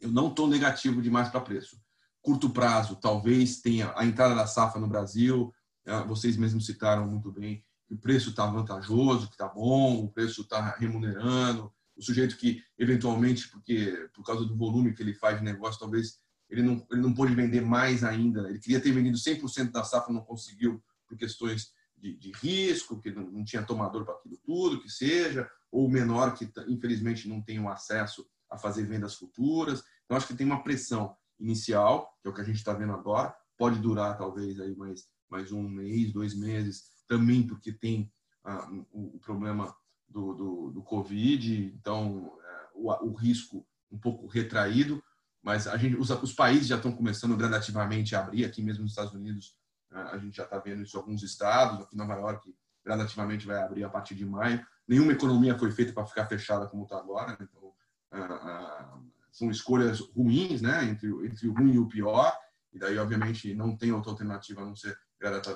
[0.00, 1.80] eu não estou negativo demais para preço.
[2.20, 5.52] Curto prazo, talvez tenha a entrada da safra no Brasil,
[5.86, 10.12] é, vocês mesmos citaram muito bem que o preço está vantajoso, que está bom, o
[10.12, 11.72] preço está remunerando.
[11.96, 16.18] O sujeito que, eventualmente, porque por causa do volume que ele faz de negócio, talvez
[16.50, 18.48] ele não, ele não pôde vender mais ainda.
[18.48, 23.10] Ele queria ter vendido 100% da safra, não conseguiu por questões de, de risco, que
[23.10, 27.68] não, não tinha tomador para aquilo tudo, que seja, ou menor que, infelizmente, não o
[27.68, 29.82] acesso a fazer vendas futuras.
[30.04, 32.92] Então, acho que tem uma pressão inicial, que é o que a gente está vendo
[32.92, 38.12] agora, pode durar talvez aí mais mais um mês, dois meses, também porque tem
[38.44, 39.74] ah, o, o, problema
[40.08, 45.02] do, do, do Covid, então é, o, o, risco um pouco retraído,
[45.42, 48.92] mas a gente, os, os, países já estão começando gradativamente a abrir, aqui mesmo nos
[48.92, 49.56] Estados Unidos
[49.90, 52.54] ah, a gente já está vendo isso em alguns estados, aqui em Nova York
[52.84, 54.64] gradativamente vai abrir a partir de maio.
[54.88, 57.72] Nenhuma economia foi feita para ficar fechada como está agora, então
[58.10, 58.98] ah, ah,
[59.30, 62.34] são escolhas ruins, né, entre, entre o ruim e o pior,
[62.72, 64.98] e daí, obviamente, não tem outra alternativa a não ser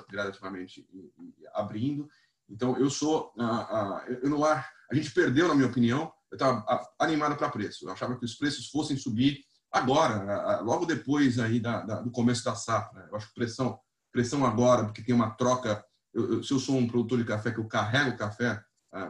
[0.09, 0.87] gradativamente
[1.53, 2.07] abrindo.
[2.49, 3.33] Então, eu sou,
[4.21, 6.65] eu não acho, a gente perdeu, na minha opinião, eu estava
[6.99, 7.85] animado para preço.
[7.85, 12.43] Eu achava que os preços fossem subir agora, logo depois aí da, da, do começo
[12.43, 12.99] da safra.
[12.99, 13.07] Né?
[13.09, 13.79] Eu acho que pressão,
[14.11, 15.83] pressão agora, porque tem uma troca.
[16.13, 18.61] Eu, eu, se eu sou um produtor de café que eu carrego café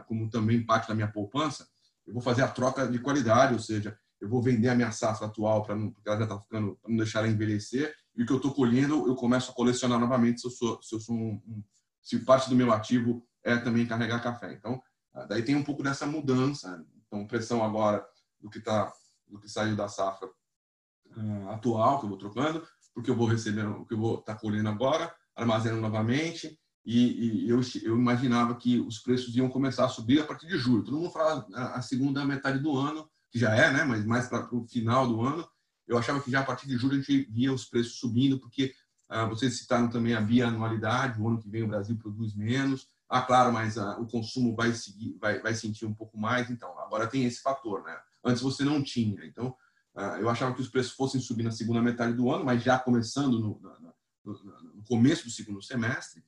[0.06, 1.66] como também parte da minha poupança,
[2.06, 5.26] eu vou fazer a troca de qualidade, ou seja, eu vou vender a minha safra
[5.26, 8.26] atual para não, porque ela já está ficando, para não deixar ela envelhecer, e o
[8.26, 11.14] que eu estou colhendo eu começo a colecionar novamente se eu sou, se eu sou
[11.14, 11.62] um, um,
[12.02, 14.52] se parte do meu ativo é também carregar café.
[14.52, 14.80] Então,
[15.12, 16.84] ah, daí tem um pouco dessa mudança.
[17.06, 18.04] Então, pressão agora
[18.40, 18.92] do que tá,
[19.26, 23.66] do que saiu da safra uh, atual que eu vou trocando, porque eu vou receber
[23.66, 26.58] o que eu vou estar tá colhendo agora, armazenando novamente.
[26.84, 30.58] E, e eu, eu, imaginava que os preços iam começar a subir a partir de
[30.58, 30.84] julho.
[30.84, 33.84] Todo mundo fala a segunda metade do ano, que já é, né?
[33.84, 35.48] Mas mais para o final do ano,
[35.86, 38.74] eu achava que já a partir de julho a gente via os preços subindo, porque
[39.08, 42.88] Ah, vocês citaram também a bianualidade, o ano que vem o Brasil produz menos.
[43.08, 46.50] Ah, claro, mas ah, o consumo vai, seguir, vai, vai sentir um pouco mais.
[46.50, 47.96] Então, agora tem esse fator, né?
[48.24, 49.24] Antes você não tinha.
[49.26, 49.54] Então,
[49.94, 52.78] ah, eu achava que os preços fossem subir na segunda metade do ano, mas já
[52.78, 53.60] começando no,
[54.24, 54.32] no,
[54.74, 56.24] no começo do segundo semestre.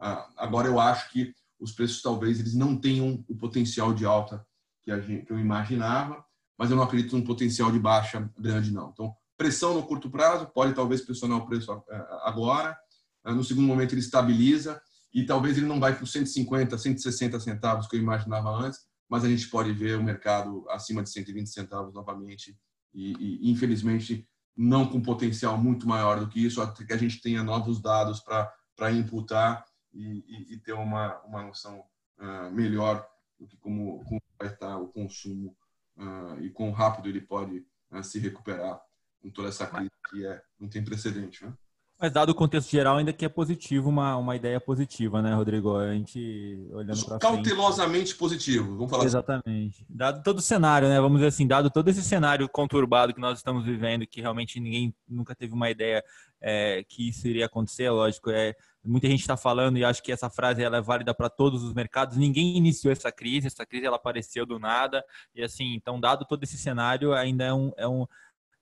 [0.00, 4.44] Ah, agora eu acho que os preços talvez eles não tenham o potencial de alta
[4.82, 6.24] que, gente, que eu imaginava,
[6.58, 8.90] mas eu não acredito num potencial de baixa grande não.
[8.90, 12.76] Então, pressão no curto prazo pode talvez pressionar o preço ah, agora.
[13.24, 14.80] No segundo momento ele estabiliza
[15.12, 19.24] e talvez ele não vai para os 150, 160 centavos que eu imaginava antes, mas
[19.24, 22.56] a gente pode ver o mercado acima de 120 centavos novamente
[22.94, 24.26] e, e infelizmente
[24.56, 28.20] não com potencial muito maior do que isso, até que a gente tenha novos dados
[28.20, 31.84] para imputar e, e, e, ter uma, uma noção
[32.18, 33.06] uh, melhor
[33.38, 35.56] do que como, como, vai estar o consumo
[35.96, 38.80] uh, e quão rápido ele pode uh, se recuperar
[39.20, 41.44] com toda essa crise que é, não tem precedente.
[41.44, 41.52] Né?
[42.00, 45.76] Mas dado o contexto geral, ainda que é positivo, uma, uma ideia positiva, né, Rodrigo?
[45.76, 49.08] A gente olhando para Cautelosamente frente, positivo, vamos falar assim.
[49.08, 49.82] Exatamente.
[49.82, 49.86] Assim.
[49.90, 50.98] Dado todo o cenário, né?
[50.98, 54.94] Vamos dizer assim, dado todo esse cenário conturbado que nós estamos vivendo, que realmente ninguém
[55.06, 56.02] nunca teve uma ideia
[56.40, 60.30] é, que isso iria acontecer, lógico, é muita gente está falando e acho que essa
[60.30, 62.16] frase ela é válida para todos os mercados.
[62.16, 65.04] Ninguém iniciou essa crise, essa crise ela apareceu do nada
[65.34, 68.06] e assim, então dado todo esse cenário, ainda é um, é um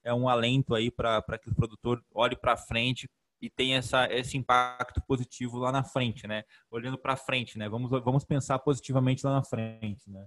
[0.04, 3.08] é um alento aí para que o produtor olhe para frente
[3.40, 6.44] e tem essa, esse impacto positivo lá na frente, né?
[6.70, 7.68] Olhando para frente, né?
[7.68, 10.26] Vamos, vamos pensar positivamente lá na frente, né?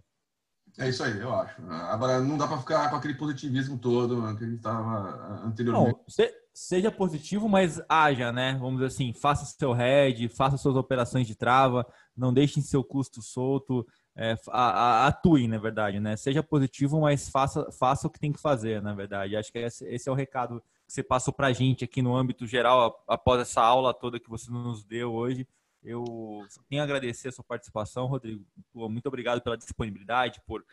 [0.78, 1.62] É isso aí, eu acho.
[1.70, 5.98] Agora, não dá para ficar com aquele positivismo todo que a gente estava anteriormente.
[5.98, 8.58] Não, se, seja positivo, mas haja, né?
[8.60, 13.22] Vamos dizer assim, faça seu head, faça suas operações de trava, não deixe seu custo
[13.22, 16.16] solto, é, a, a, atue, na verdade, né?
[16.18, 19.36] Seja positivo, mas faça, faça o que tem que fazer, na verdade.
[19.36, 22.16] Acho que esse, esse é o recado que você passou para a gente aqui no
[22.16, 25.48] âmbito geral, após essa aula toda que você nos deu hoje.
[25.84, 28.46] Eu tenho a agradecer a sua participação, Rodrigo.
[28.74, 30.64] Muito obrigado pela disponibilidade, por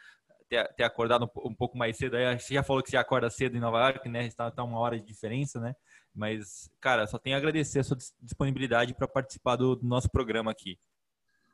[0.48, 2.16] ter, ter acordado um, pouco mais cedo.
[2.38, 4.26] Você já falou que você acorda cedo em Nova York, né?
[4.26, 5.74] Está tá uma hora de diferença, né?
[6.14, 10.50] Mas, cara, só tenho a agradecer a sua disponibilidade para participar do, do, nosso programa
[10.50, 10.78] aqui.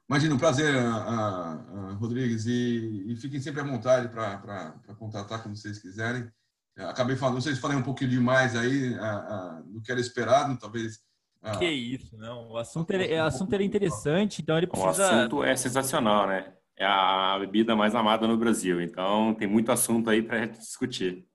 [0.09, 0.75] Imagina, um prazer,
[1.99, 2.47] Rodrigues.
[2.47, 6.31] E, e, fiquem sempre à vontade para contatar quando vocês quiserem.
[6.77, 8.95] Acabei falando, não sei se falei um pouquinho demais aí
[9.67, 11.01] do que era esperado, talvez.
[11.59, 12.51] Que isso, não.
[12.51, 14.89] O assunto, é, o assunto era interessante, então ele precisa.
[14.89, 16.53] O assunto é sensacional, né?
[16.77, 21.27] É a bebida mais amada no Brasil, então tem muito assunto aí para discutir.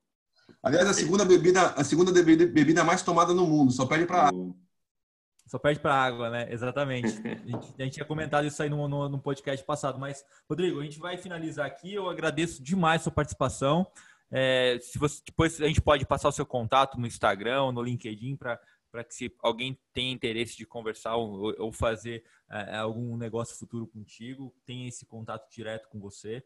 [0.61, 4.53] Aliás, a segunda bebida, a segunda bebida, mais tomada no mundo, só perde para água.
[5.47, 6.47] Só perde para água, né?
[6.51, 7.07] Exatamente.
[7.25, 9.97] A gente, a gente, tinha comentado isso aí no, no, no podcast passado.
[9.97, 11.91] Mas, Rodrigo, a gente vai finalizar aqui.
[11.91, 13.87] Eu agradeço demais a sua participação.
[14.31, 18.35] É, se você, depois a gente pode passar o seu contato no Instagram, no LinkedIn,
[18.35, 18.59] para
[18.91, 23.87] para que se alguém tem interesse de conversar ou, ou fazer é, algum negócio futuro
[23.87, 26.43] contigo, tenha esse contato direto com você.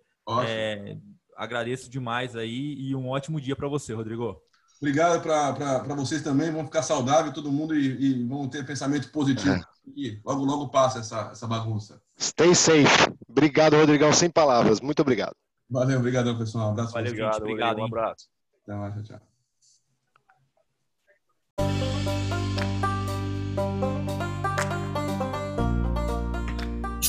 [0.48, 0.98] É,
[1.36, 4.41] agradeço demais aí e um ótimo dia para você, Rodrigo.
[4.78, 6.52] Obrigado para vocês também.
[6.52, 9.54] Vão ficar saudáveis todo mundo e, e vão ter pensamento positivo.
[9.54, 9.64] É.
[9.96, 12.02] E logo, logo passa essa, essa bagunça.
[12.20, 13.14] Stay safe.
[13.28, 14.12] Obrigado, Rodrigão.
[14.12, 14.82] Sem palavras.
[14.82, 15.36] Muito obrigado.
[15.70, 16.68] Valeu, obrigado, pessoal.
[16.68, 16.94] Um abraço.
[16.94, 17.80] Valeu, obrigado, obrigado.
[17.80, 18.28] Um abraço.
[18.64, 19.33] Até mais, tchau.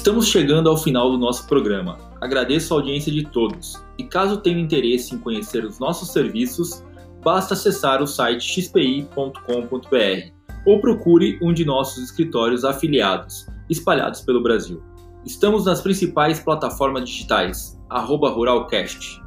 [0.04, 1.96] Estamos chegando ao final do nosso programa.
[2.20, 3.82] Agradeço a audiência de todos.
[3.96, 6.84] E caso tenha interesse em conhecer os nossos serviços,
[7.22, 9.38] basta acessar o site xpi.com.br
[10.66, 14.82] ou procure um de nossos escritórios afiliados, espalhados pelo Brasil.
[15.24, 19.22] Estamos nas principais plataformas digitais, arroba Ruralcast.